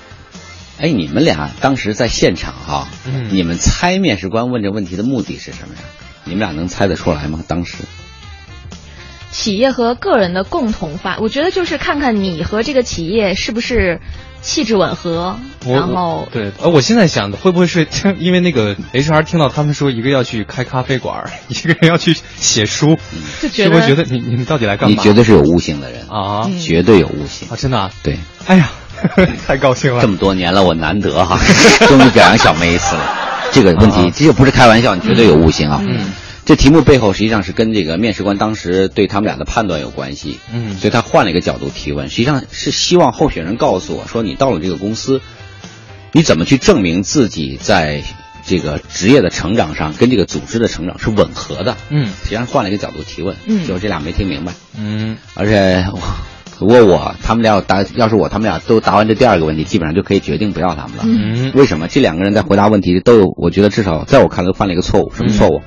[0.78, 5.80] 哎，你们俩当时在现场哈，嗯，你们猜面试官问这问题的目的是什么呀？
[6.24, 7.42] 你们俩能猜得出来吗？
[7.46, 7.78] 当时？
[9.32, 14.00] 企业和个人的共同发，我觉得就是看看你和这个企业是不是
[14.40, 17.86] 气质吻合，然后对，呃，我现在想的会不会是
[18.18, 22.96] 因为那个 HR 听到他们说一个要去开咖啡馆， 一个人要去写书，
[23.42, 24.96] 就觉得是不是觉得你你们到底来干嘛？
[24.96, 28.70] 你绝对是有悟性的人啊，嗯绝对有悟性啊，真的啊，对，哎呀，
[29.46, 31.38] 太高兴了，这么多年了，我难得哈，
[31.88, 33.02] 终于表扬小妹一次了。
[33.52, 35.80] 这个问题，这就不是开玩笑，你绝对有悟性啊。
[35.86, 36.12] 嗯，
[36.44, 40.38] 这题目背后实际上是跟这个面试官当时对他们俩的判断有关系。
[40.52, 45.20] 嗯所以他换了一个角度提问，实际上是希望候选人告诉我说，你到了这个公司，
[46.12, 48.02] 你怎么去证明自己在
[48.44, 51.76] 这个职业的成长上跟这个组织的成长是吻合的？
[51.88, 54.52] 嗯，实际上换了一个角度提问，嗯就是这俩没听明白。
[54.78, 55.86] 嗯，而且
[56.58, 61.04] 如果我他们俩要答，要是我他们俩都答完这第二个问题，基本上就可以决定不要他们了。
[61.06, 61.88] 嗯为什么？
[61.88, 65.12] 这两个人在回答问题都有，我觉得至少在我看来都犯了一个错误。
[65.14, 65.60] 什么错误？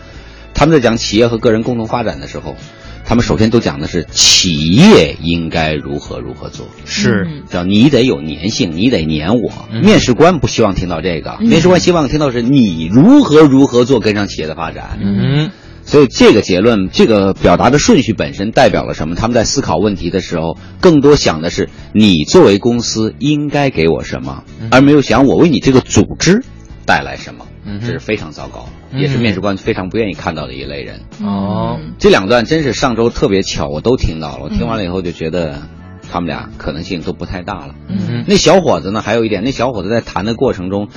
[0.54, 2.56] 他们在讲企业和个人共同发展的时候，
[3.06, 9.52] 他们首先都讲的是企业应该如何如何做，是叫你得有粘性，你得粘我。
[9.72, 15.00] 嗯面试官不希望听到这个，嗯面试官希望听到是你如何如何做跟上企业的发展。
[15.02, 15.52] 嗯。
[15.90, 19.16] 所以这个结论，这个表达的顺序本身代表了什么？
[19.16, 26.44] 他们在思考问题的时候，更多想的是你作为公司应该给我什么，而没有想我为你这个组织
[26.86, 27.48] 带来什么。
[27.66, 31.02] 嗯这是非常糟糕，嗯也是面试官非常不愿意看到的一类人。
[31.24, 34.44] 哦，这两段真是上周特别巧，我都听到了。
[34.44, 35.62] 我听完了以后就觉得，
[36.12, 37.74] 他们俩可能性都不太大了。
[37.88, 39.02] 嗯那小伙子呢？
[39.02, 40.88] 还有一点，那小伙子在谈的过程中，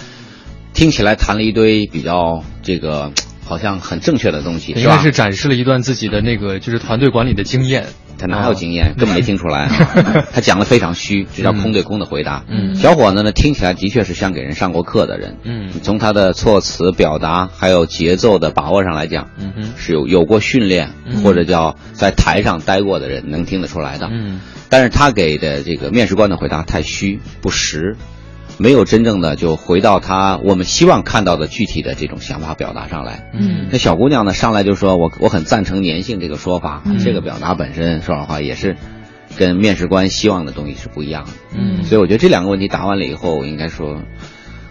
[0.75, 3.13] 听起来谈了一堆比较这个
[3.53, 4.73] 好像很正确的东西？
[4.73, 7.85] 应该是展示了一段自己的那个就是团队管理的经验。
[8.19, 8.95] 他哪有经验？
[8.97, 10.25] 根本没听出来啊！
[10.33, 12.45] 他讲的非常虚， 这叫空对空的回答。
[12.49, 15.37] 嗯小伙子呢，听起来的确是像给人上过课的人。
[15.45, 24.09] 嗯从他的措辞表达还有节奏的把握上来讲，嗯哼是有有过训练、嗯或者叫在台上待过的人能听得出来的。
[24.11, 27.97] 嗯但是他给的这个面试官的回答太虚不实，
[28.63, 33.29] 没有真正的就回到他我们希望看到的具体的这种想法表达上来。
[33.35, 38.77] 嗯那小姑娘呢，上来就说我我很赞成粘性这个说法，嗯这个表达本身说老实话也是
[39.37, 41.31] 跟面试官希望的东西是不一样的。
[41.59, 44.03] 嗯所以我觉得这两个问题答完了以后，应该说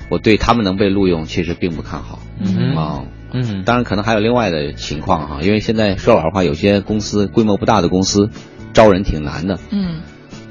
[0.09, 2.19] 我对他们能被录用其实并不看好。
[2.39, 3.03] 嗯啊。
[3.33, 8.29] 嗯当然，可能还有另外的情况哈，因为现在说老实话，有些公司规模不大的公司，
[8.73, 9.57] 招人挺难的。
[9.69, 10.01] 嗯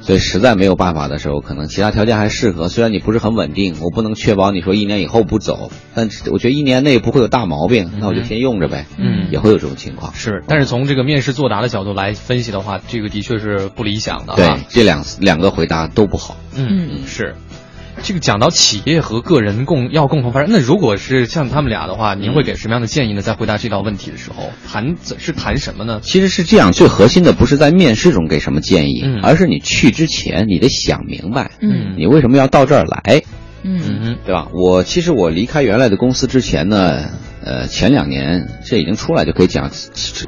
[0.00, 2.68] 所以实在没有办法的时候，可能其他条件还适合。
[2.68, 8.86] 虽然你不是很稳定，我不能确保你说一年以后不走，但是我觉得一年内不会有大毛病，那我就先用着呗。
[8.98, 10.12] 嗯也会有这种情况。
[10.14, 14.34] 是，但是从这个面试作答的角度来分析的话，这个的确是不理想的。
[14.34, 16.36] 对，这两两个回答都不好。
[16.56, 17.36] 嗯，是。
[18.02, 23.22] 这个讲到企业和个人共要共同发展，那如果是像他们俩的话，您会给什么样的建议呢？
[23.22, 26.00] 在回答这道问题的时候，谈是谈什么呢？
[26.02, 33.22] 其实是这样，最核心的不是在面试中给什么建议，嗯而是你去之前你得想明白，嗯你为什么要到这儿来，
[33.62, 34.48] 嗯对吧？
[34.52, 37.04] 我其实我离开原来的公司之前呢，
[37.44, 39.70] 呃，前两年这已经出来就可以讲，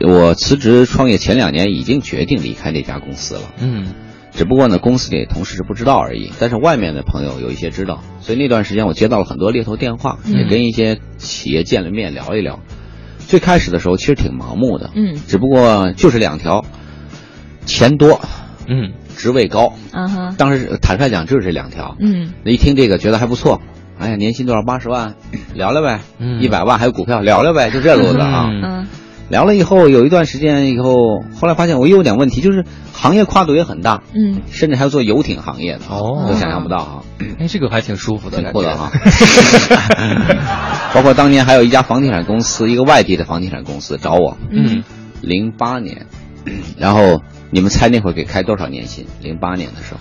[0.07, 3.43] 我辞职创业前两年已经决定离开那家公司了。
[3.59, 3.95] 嗯
[4.35, 12.61] 只不过呢，公司里同事是不知道而已，但是外面的朋友有一些知道，所以那段时间我接到了很多猎头电话，嗯也跟一些企业见了面聊一聊。
[13.19, 16.65] 最开始的时候其实挺盲目的，嗯只不过就是两条，
[17.67, 18.21] 钱多，
[18.67, 19.75] 嗯，职位高。
[19.93, 21.97] 啊哈当时坦率讲就是这两条。
[22.01, 23.61] 嗯一听这个觉得还不错，
[23.99, 24.63] 哎呀，年薪多少？
[24.63, 25.15] 八十万，
[25.55, 26.01] 聊聊呗。
[26.19, 28.49] 嗯一百万还有股票，聊聊呗，就这路子啊。
[28.51, 28.87] 嗯
[29.29, 34.43] 聊了以后，有一段时间以后，后来发现我又有点问题，就是行业跨度也很大，嗯。
[34.51, 36.27] 甚至还要做游艇行业的，哦。
[36.29, 37.03] 都想象不到啊，
[37.39, 38.91] 哎，这个还挺舒服的，挺酷的哈。
[40.95, 44.85] 包括当年还有一家房地产公司，一个外地的房地产公司找我，嗯，
[45.23, 46.07] 零八年，
[46.77, 49.07] 然后你们猜那会儿给开多少年薪？
[49.21, 50.01] 零八年的时候，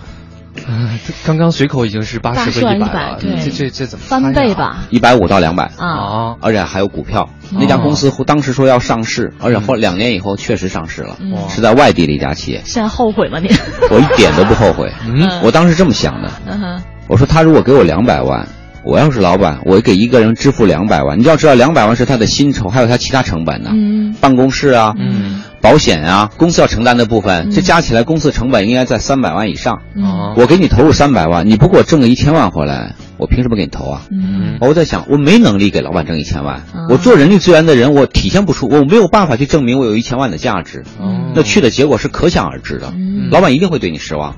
[0.66, 0.90] 啊
[1.24, 4.84] 刚刚随口已经是八十和一百了，对这这这怎么翻倍吧？
[4.90, 6.36] 一百五到两百啊，啊？
[6.40, 7.28] 而且还有股票。
[7.50, 12.62] 那家公司当时说要上市，而且后两年以后确实上市了，嗯是在外地的一家企业。
[12.64, 13.48] 现在后悔吗你？
[13.90, 14.90] 我一点都不后悔。
[15.06, 18.46] 嗯我当时这么想的，嗯哼我说他如果给我两百万，
[18.84, 24.14] 我要是老板，我给一个人支付两百万，你就要知道两百万是他的薪酬，还有他其他成本呢，嗯。
[24.20, 25.42] 办公室啊，嗯。
[25.60, 29.82] 保险啊，公司要承担的部分，这加起来公司成本应该在三百万以上。
[29.94, 30.34] 嗯。
[30.36, 34.02] 我给你投入三百万，你不给我挣个一千万回来，我凭什么给你投啊？
[34.10, 34.58] 嗯。
[34.60, 36.88] 我在想，我没能力给老板挣一千万，啊。
[36.90, 40.82] 我做人力资源的人，我体现不出，我没有办法去证明我有一千万的价值。
[40.98, 41.32] 哦。
[41.36, 43.30] 那去的结果是可想而知的，嗯。
[43.30, 44.34] 老板一定会对你失望。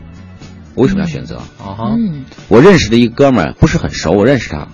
[0.75, 1.37] 我为什么要选择？
[1.59, 4.69] 啊哈嗯我认识的一个哥们儿，不是很熟，我认识他，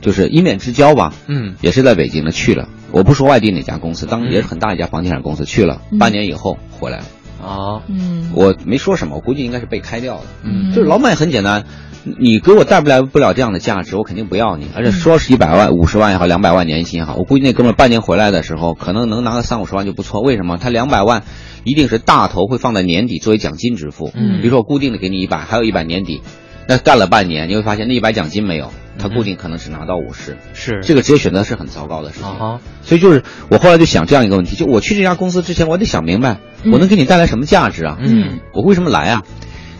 [0.00, 2.68] 就是一面之交吧，嗯也是在北京的去了。
[2.90, 7.04] 我不说外地哪家公司，当时也是很大一家房地产公司去了，嗯半年以后回来了。
[7.42, 10.22] 啊嗯我没说什么，我估计应该是被开掉的。
[10.42, 11.64] 嗯就是老板也很简单，
[12.04, 14.68] 你给我带不来不了这样的价值，我肯定不要你。
[14.76, 20.20] 而且说是一百万、五十万也好，两百万年薪也好，我估计那哥们儿半年回来的时候，可能能拿个三五十万就不错。
[20.20, 20.58] 为什么？
[20.58, 21.22] 他两百万
[21.64, 24.10] 一定是大头会放在年底作为奖金支付。
[24.14, 26.20] 嗯比如说我固定的给你一百，还有一百年底，
[26.68, 30.36] 那干了半年，你会发现那一百奖金没有，他固定可能只拿到五十。
[30.52, 32.28] 是这个职业选择是很糟糕的事情。
[32.28, 36.36] 啊所以就是我后来就想这样一个问题：就我去这家公司之前，我得想明白，
[36.70, 37.96] 我能给你带来什么价值啊？
[37.98, 39.22] 嗯，我为什么来啊？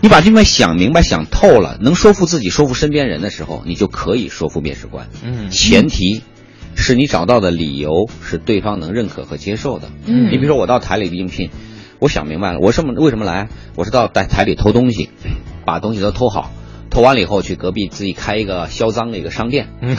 [0.05, 5.09] 你把这面想明白、想透了，能说服自己、说服身边人的时候，你就可以说服面试官。
[5.25, 6.23] 嗯前提
[6.75, 7.89] 是你找到的理由
[8.23, 9.89] 是对方能认可和接受的。
[10.05, 11.49] 嗯你比如说我到台里的应聘，
[12.01, 13.49] 我想明白了，我什么为什么来？
[13.77, 15.09] 我是到台台里偷东西，
[15.65, 16.51] 把东西都偷好，
[16.91, 19.69] 偷完了以后去隔壁自己开一个销赃的一个商店。
[19.81, 19.97] 嗯，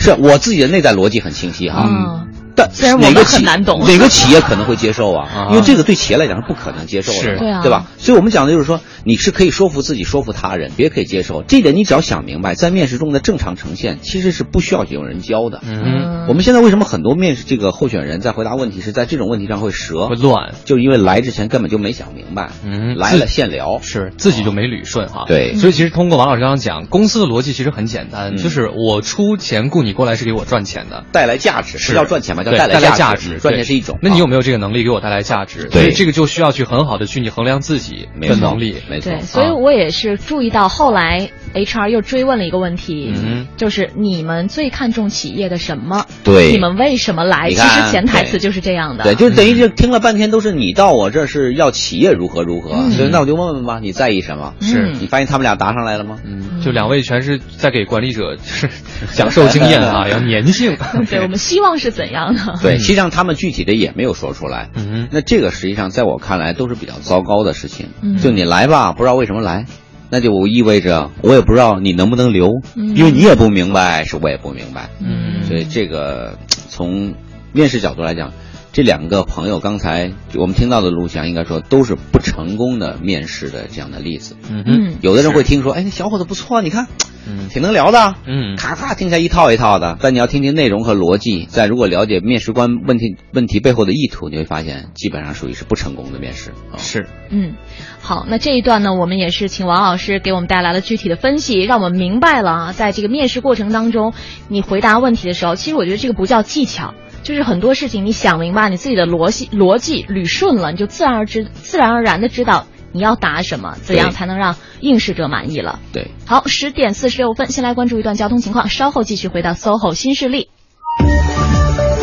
[0.00, 1.86] 是我自己的内在逻辑很清晰哈。
[1.88, 5.48] 嗯但虽然我们哪个企很难懂哪个企业可能会接受啊啊？
[5.50, 7.86] 因为这个对企业来讲是不可能接受的，对啊吧？
[7.98, 11.42] 所以我们讲的就是说，你是可以说服自己，说服他人，别可以接受。
[11.42, 15.60] 这一点你只要想明白，在面试中的正常呈现其实是不需要有人教的。
[15.66, 23.80] 嗯，我们现在为什么很多面试这个候选人在回答问题是在这种问题上会折会，乱，就是因为来之前根本就没想明白，嗯来了现聊。
[23.82, 25.24] 是自己就没捋顺哈。
[25.26, 31.04] 对所以其实通过王老师刚刚讲，公司的逻辑其实很简单，嗯就是我出钱雇你过来是给我赚钱的。
[31.12, 33.38] 带来价值，是要赚钱吧，带带来价价值。
[33.38, 34.42] 赚钱是一种，那你有没有？
[34.46, 35.64] 这个能力给我带来价值？
[35.64, 38.76] 对所以这个就需要去很好的去你衡量自己的能力。
[38.88, 46.06] 没错对，，所以我也是注意到后来 HR 又追问了一个问题，嗯就是你们最看重企业的什么？
[46.22, 47.50] 对你们为什么来？
[47.50, 49.02] 其实潜台词就是这样的。
[49.02, 54.54] 对，就是等于就听了半天都是你到我这儿是要企业如何如何，嗯所以那我就问问吧，你在意什么？
[54.60, 56.18] 是你发现他们俩答上来了吗？
[56.24, 58.68] 嗯，就两位全是在给管理者就是
[59.14, 60.76] 讲授经验啊， 要粘性。
[61.10, 62.58] 对，我们希望是怎样的？
[62.62, 64.70] 对，实际上他们具体的也没有说出来。
[64.76, 67.88] 嗯那这个实际上在我看来都是比较糟糕的事情。
[68.02, 69.64] 嗯就你来吧，不知道为什么来，
[70.10, 74.90] 那就意味着我也不知道你能不能留，嗯因为你也不明白，是我也不明白。
[75.00, 77.14] 嗯所以这个从
[77.52, 78.32] 面试角度来讲，
[78.72, 84.36] 这两个朋友刚才我们听到的录像，应该说都是不成功的面试的这样的例子。
[84.50, 86.86] 嗯嗯有的人会听说，哎，那小伙子不错，你看，
[87.28, 89.96] 嗯挺能聊的，嗯咔咔听起来一套一套的。
[90.00, 96.50] 但你要听听内容和逻辑，再如果了解面试官问题问题背后的意图，你会发现基本上属于是不成功的面试。
[96.72, 97.54] 啊是嗯，
[98.00, 104.12] 好，那这一段呢，我们也是请王老师给我们带来了具体的分析，让我们明白了啊，在这个面试过程当中，
[104.48, 106.94] 你回答问题的时候，其实我觉得这个不叫技巧。
[107.22, 115.80] 就是很多事情你想明白，你自己的逻辑逻辑捋顺了，你就自然而知自然而然的知道你要答什么，怎样才能让应试者满意了。
[115.92, 120.48] 对，好，十点四十六分，先来关注一段交通情况，稍后继续回到 SOHO 新势力。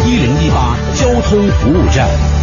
[0.06, 2.43] 一零一八交通服务站。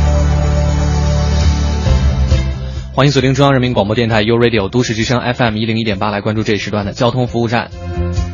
[2.92, 7.70] 欢迎锁定中央人民广播电台 u Radio 都市之声 FM 一零一点八，来关注这一时段的交通服务站。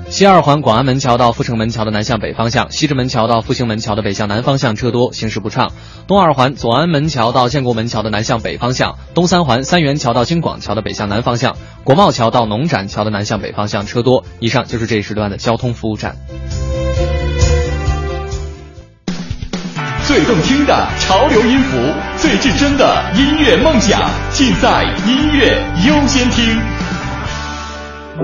[0.08, 5.72] 西二环广安门桥到阜成门桥的南向北方向，西直门桥到复兴门桥的北向南方向车多，行驶不畅。
[6.06, 14.24] 东二环左安门桥到建国门桥的南向北方向，东三环三元桥到京广桥的北向南方向，国贸桥到农展桥的南向北方向车多。
[14.40, 16.16] 以上就是这一时段的交通服务站。
[20.06, 21.76] 最动听的潮流音符，
[22.16, 24.00] 最至真的音乐梦想，
[24.30, 26.44] 尽在音乐优先听。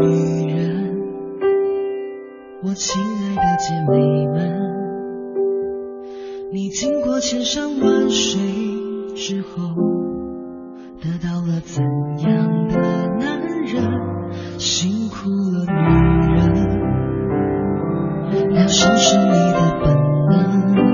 [0.00, 0.94] 女人，
[2.62, 3.98] 我亲爱的姐妹
[4.32, 4.54] 们，
[6.52, 8.40] 你经过千山万水
[9.16, 9.74] 之后，
[11.02, 11.82] 得到了怎
[12.20, 12.78] 样的
[13.18, 13.82] 男人？
[14.56, 15.72] 辛苦了，女
[16.36, 16.40] 人，
[18.50, 19.92] 疗伤是你的本
[20.30, 20.91] 能。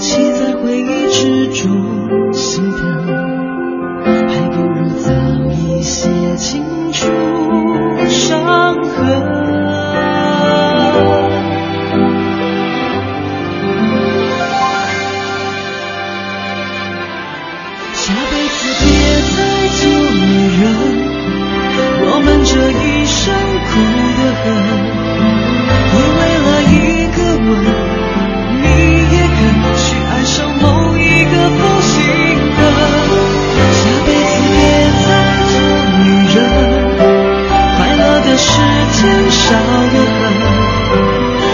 [0.00, 2.82] 与其在回忆之中心疼，
[4.06, 5.12] 还不如早
[5.50, 7.06] 一些清除
[8.08, 8.96] 伤痕。
[17.92, 18.88] 下辈子别
[19.36, 19.38] 再
[19.76, 19.84] 做
[20.16, 20.24] 女
[20.62, 20.64] 人，
[22.06, 23.20] 我们这一生
[23.68, 23.70] 苦
[24.16, 24.48] 得很，
[39.30, 40.32] 少得很，
[41.40, 41.46] 在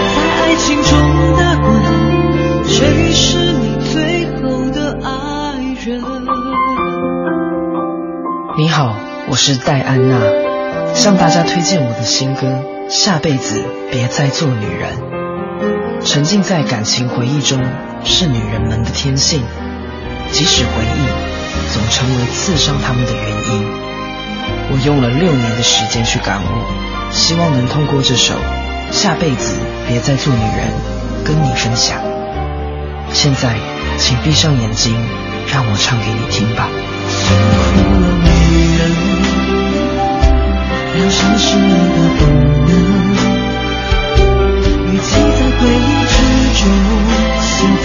[0.42, 0.90] 爱情中
[1.36, 1.66] 打滚，
[2.64, 5.08] 谁是你最后的爱
[5.84, 6.02] 人？
[8.58, 8.96] 你好，
[9.28, 10.18] 我是戴安娜，
[10.94, 12.46] 向大家推荐我的新歌
[12.90, 14.90] 《下辈子别再做女人》。
[16.06, 17.62] 沉浸在感情回忆中
[18.04, 19.42] 是女人们的天性，
[20.30, 21.06] 即使回忆
[21.72, 23.22] 总成为刺伤她们的原
[23.52, 23.66] 因。
[24.68, 26.46] 我用了六年的时间去感悟，
[27.16, 28.34] 希望能通过这首
[28.92, 29.54] 《下辈子
[29.88, 30.68] 别再做女人》
[31.26, 31.98] 跟你分享。
[33.10, 33.56] 现在，
[33.98, 34.94] 请闭上眼睛，
[35.50, 36.68] 让我唱给你听吧。
[38.22, 38.28] 女
[38.76, 38.92] 人，
[40.94, 41.64] 要丧失了
[42.20, 42.22] 本
[42.66, 42.74] 能，
[44.92, 46.14] 与其在回忆之
[46.60, 46.62] 中
[47.40, 47.84] 心疼，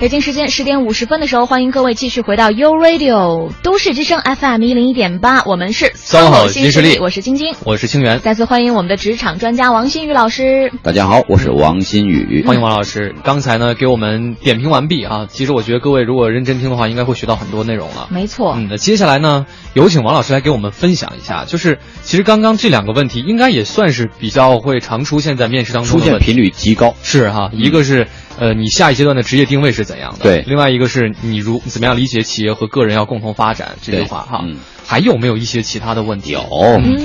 [0.00, 8.20] 北京时间十点五十分的时候，欢迎各位继续回到 U Radio 都市之声 FM 一零一点八，我们是 SOHO 新新势力我是晶晶，我是清源。
[8.20, 10.70] 再次欢迎我们的职场专家王新宇老师。
[10.84, 13.12] 大家好，我是王新宇，欢迎王老师。
[13.24, 15.26] 刚才呢，给我们点评完毕啊。
[15.28, 18.06] 其实我觉得各位如果认真听的话，应该会学到很多内容了。
[18.12, 26.94] 没错，嗯，那接下来呢，有请王老师来给我们分享一下，就是其实刚刚这两个问题，应该也算是比较会常出现在面试当中的出现频率极高。
[27.02, 28.06] 是哈，一个是
[28.38, 30.22] 呃，你下一阶段的职业定位是怎样的？
[30.22, 34.40] 对另外一个是你如怎么样理解企业和个人要共同发展这句话哈。
[34.44, 34.56] 嗯
[34.90, 36.32] 还有没有一些其他的问题？
[36.32, 36.40] 有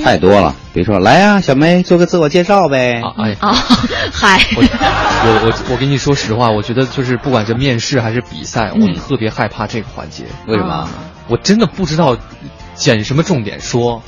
[0.02, 3.02] 太多了，比如说来呀、小梅做个自我介绍呗。
[3.02, 3.52] 啊，哎，啊，
[4.10, 10.24] 嗨，我我我我跟你说实话，我觉得就是不管是面试还是比赛，我嗯特别害怕这个环节。
[10.46, 10.72] 为什么？
[10.72, 10.88] 啊
[11.28, 12.16] 我真的不知道
[12.74, 14.02] 捡什么重点说，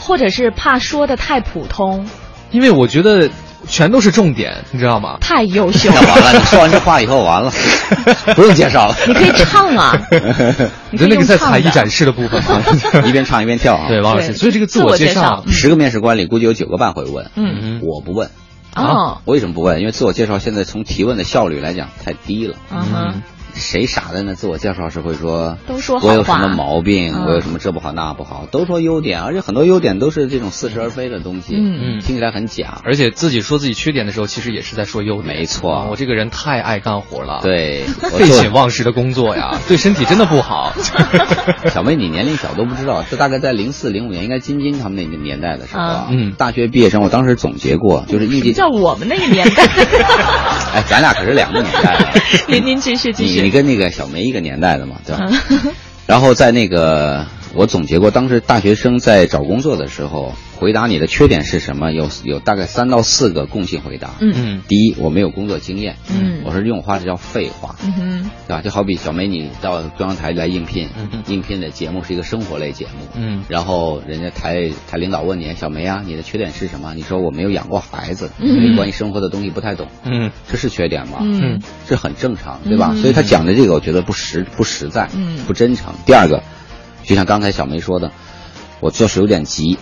[0.00, 2.06] 或者是怕说的太普通，
[2.50, 3.28] 因为我觉得
[3.66, 5.18] 全都是重点，你知道吗？
[5.20, 7.52] 太优秀了 完了，你说完这话以后完了，
[8.36, 8.96] 不用介绍了。
[9.06, 9.92] 你可以唱啊，
[10.90, 12.62] 你的那个在才艺展示的部分吗？
[13.04, 13.88] 一边唱一边跳啊。
[13.88, 18.30] 对，王老师，所以这个自我介绍，十个面试官里估计有九个半会问，嗯，我不问。
[18.74, 19.80] 啊，我为什么不问？
[19.80, 22.54] 因为自我介绍现在从提问的效率来讲太低了。
[22.70, 23.22] 嗯哼，
[23.54, 24.34] 谁傻的呢？
[24.34, 32.80] 自我介绍时会说，都说好话我有什么毛病，嗯我有什么这不好那不好，都说优点，而且很多优点都是这种似是而非的东西，嗯嗯听起来很假。
[32.84, 35.36] 而且自己说自己缺点的时候，其实也是在说优点。
[35.38, 40.72] 没错啊我这个人太爱干活了，对， 废寝忘食的工作呀， 对身体真的不好。
[41.72, 49.64] 小妹，你年龄小都不知道，这大概在零四零五年，应该金金他们那个年代的时候啊，嗯，大学毕业生，我当时总结过，就是应届，叫我们那个年代。
[50.74, 52.10] 哎，咱俩可是两个年代了。
[52.46, 53.50] 您您继续继你你。
[53.50, 55.28] 跟那个小梅一个年代的嘛，对吧？
[56.06, 64.10] 然后在那个我总结过，当时大学生在找工作的时候，回答你的缺点是什么，有有大概三到四个共性回答。
[64.20, 65.96] 嗯嗯第一，我没有工作经验。
[66.10, 67.76] 嗯我说用话是叫废话。
[67.82, 68.62] 嗯哼，对吧？
[68.62, 76.92] 就好比小梅，你到中央台来应聘，嗯应聘的节目是一个生活类节目，嗯然后人家台台领导问你，小梅啊，你的缺点是什么？
[76.94, 81.18] 你说我没有养过孩子，嗯所以关于生活的东西不太懂，嗯这是缺点吗？
[81.22, 82.90] 嗯这很正常，对吧？
[82.92, 85.92] 嗯所以他讲的这个，我觉得不实不实在，嗯不真诚。
[86.06, 86.42] 第二个，
[87.08, 88.12] 就像刚才小梅说的，
[88.80, 89.78] 我做事有点急，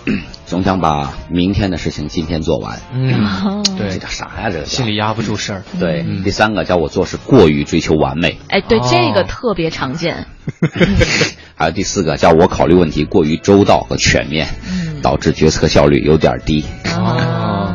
[0.47, 2.79] 总想把明天的事情今天做完。
[2.95, 4.49] 嗯，对，这叫啥呀？
[4.49, 5.65] 这个心里压不住事儿。
[5.81, 6.05] 对。
[6.07, 10.27] 嗯第三个叫我做事过于追求完美，哎，对，哦这个特别常见。
[11.57, 16.65] 还有第四个叫我考虑问题过于周到和全面，嗯导致决策效率有点低。
[16.85, 17.66] 啊，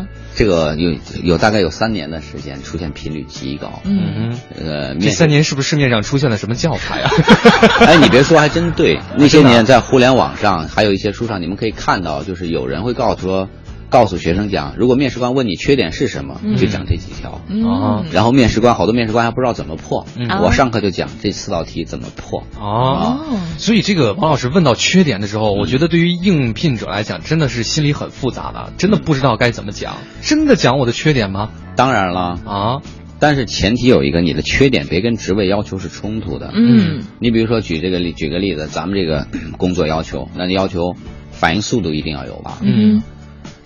[0.41, 3.79] 这个有有大概有三年的时间，出现频率极高。
[3.83, 7.11] 嗯嗯，呃，这三年是不是市面上出现了什么教材啊？
[7.85, 8.99] 哎，你别说，还真对。
[9.15, 13.49] 那些年在互联网上，还有一些书上，你们可以看到，就是有人会告诉说，
[13.91, 16.55] 告诉学生讲，如果面试官问你缺点是什么，嗯。
[16.55, 17.41] 就讲这几条。
[17.47, 18.05] 嗯。
[18.11, 20.27] 然后面试官好多面试官还不知道怎么破，嗯。
[20.41, 22.43] 我上课就讲这四道题怎么破。
[22.57, 29.97] 哦，所以这个王老师问到缺点的时候，我觉得对于应聘者来讲，真的是心里很复杂的，真的不知道该怎么讲。
[30.21, 31.51] 真的讲我的缺点吗？
[31.75, 32.39] 当然了。
[32.45, 32.81] 啊，
[33.19, 36.49] 但是前提有一个，你的缺点别跟职位要求是冲突的。
[36.55, 39.27] 嗯，你比如说举这个例，举个例子，咱们这个
[39.57, 40.95] 工作要求，那你要求
[41.31, 42.57] 反应速度一定要有吧？
[42.61, 43.03] 嗯，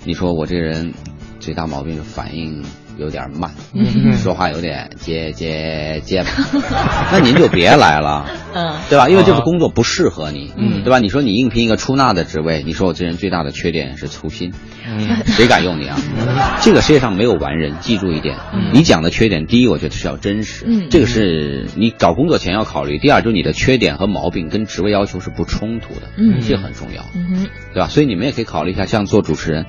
[0.06, 0.94] 你说我这人
[1.40, 2.64] 最大毛病是反应
[2.98, 6.30] 有点慢，嗯说话有点结结结巴，
[7.12, 8.26] 那您就别来了。
[8.54, 9.10] 嗯，对吧？
[9.10, 11.00] 因为这个工作不适合你，嗯对吧？
[11.00, 14.54] 你说你应聘一个出纳的职位，你说我这人最大的缺点是粗心，
[14.88, 16.00] 嗯谁敢用你啊？
[16.62, 27.04] 这个世界上没有完人，记住一点，嗯你讲的缺点，第一，我觉得是要真实，嗯这个是你找工作前要考虑；第二，就是你的缺点和毛病跟职位要求是不冲突的，嗯这很重要，
[27.74, 27.88] 对吧？
[27.90, 29.66] 所以你们也可以考虑一下，像做主持人，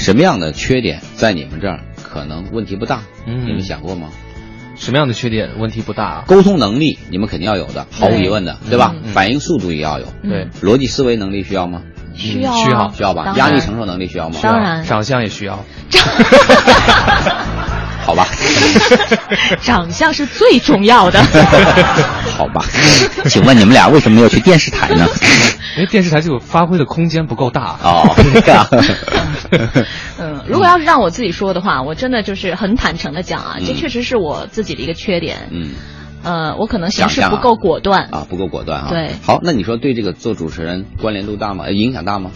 [0.00, 3.02] 什么样的缺点在你们这儿可能问题不大？
[3.26, 4.08] 嗯你们想过吗？
[4.76, 6.24] 什么样的缺点问题不大？
[6.26, 8.94] 沟通能力你们肯定要有的，毫无疑问的，对吧？
[8.96, 11.82] 嗯反应速度也要有，对，逻辑思维能力需要吗？
[12.14, 14.38] 需要啊需要需要吧压力承受能力需要吗？
[14.42, 15.62] 当然长相也需要。
[18.02, 18.26] 好吧，
[19.60, 21.20] 长相是最重要的。
[22.40, 22.64] 好吧。
[23.28, 25.06] 请问你们俩为什么没有去电视台呢？
[25.76, 27.76] 因为电视台这个发挥的空间不够大。
[27.82, 28.14] 哦，
[30.18, 35.48] 嗯，如果要是让我自己说的话，我真的就是很坦诚的讲啊，嗯这确实是我自己的一个缺点。
[35.50, 35.68] 嗯，
[36.24, 38.08] 呃，我可能行想象啊事不够果断。
[38.10, 38.86] 啊，不够果断啊。
[38.88, 41.64] 对好，那你说对这个做主持人关联度大吗？
[41.66, 42.30] 呃影响大吗？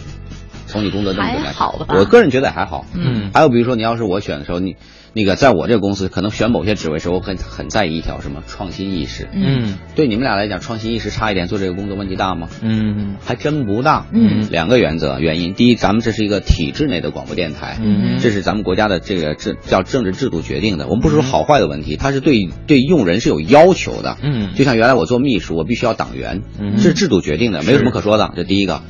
[0.67, 2.85] 从你工作这么多年还好吧我个人觉得还好。
[2.93, 4.75] 嗯还有比如说，你要是我选的时候，你
[5.13, 9.27] 那个在我这个公司，可能选某些职位时候，我很很在意一条什么创新意识。
[9.33, 12.49] 嗯对你们俩来讲，创新意识差一点，做这个工作问题大吗？
[12.61, 14.07] 嗯还真不大。
[14.11, 20.87] 嗯两个原则原因，第一，咱们这是一个体制内的广播电台，嗯这是咱们国家的这个制叫政治制度决定的。
[20.87, 24.17] 我们不是说好坏的问题，它是对对用人是有要求的。
[24.21, 28.31] 嗯就像原来我做秘书，我必须要党员，嗯这是制度决定的，没有什么可说的。
[28.35, 28.81] 这第一个。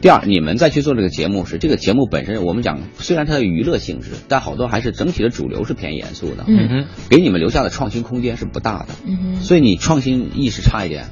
[0.00, 6.44] 第二，你们再去做这个节目时，这个节目本身我们讲，虽然它的娱乐性质，但好多还是整体的主流是偏严肃的。
[6.46, 8.88] 嗯哼给你们留下的创新空间是不大的。
[9.06, 11.06] 嗯哼，所以你创新意识差一点，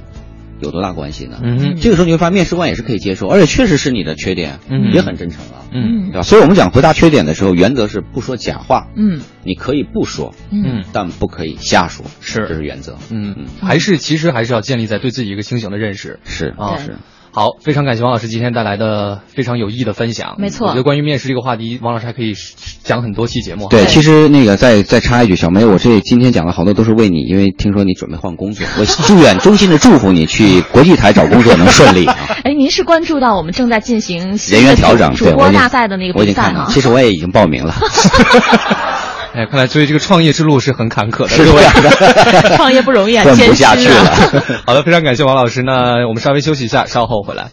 [0.59, 1.39] 有多大关系呢？
[1.41, 6.21] 嗯哼这个时候你会发现面试官也是可以接受，而且确实是你的缺点，嗯也很真诚啊，嗯对吧？
[6.21, 12.99] 所以我们讲回答缺点的时候，原则是不说假话，嗯你可以不说，嗯但不可以瞎说，是这是原则。
[13.09, 16.19] 嗯，还是其实还是要建立在对自己一个清醒的认识。
[16.25, 16.97] 是啊是。
[17.35, 20.35] 好，非常感谢王老师今天带来的非常有意义的分享。
[20.37, 22.35] 没错我觉得关于面试这个话题，王老师还可以
[22.83, 23.69] 讲很多期节目。
[23.69, 32.15] 对，其实那个再再插一句，小梅，我这今天讲的好多都是为你，因为听说你准备换工作， 我祝愿衷心的祝福你去国际台找工作能顺利啊！
[32.45, 36.71] 哎，您是关注到我们正在进行人员调整，主对，我已经播大赛的那个比赛哈我已经看到，？
[36.71, 37.73] 其实我也已经报名了。
[39.33, 41.89] 哎，看来所以这个创业之路是很坎坷的，是这样的
[42.57, 44.03] 创业不容易啊， 坚持下去啊。
[44.03, 44.61] 了。
[44.67, 45.63] 好的，非常感谢王老师。
[45.63, 47.49] 那我们稍微休息一下，稍后回来。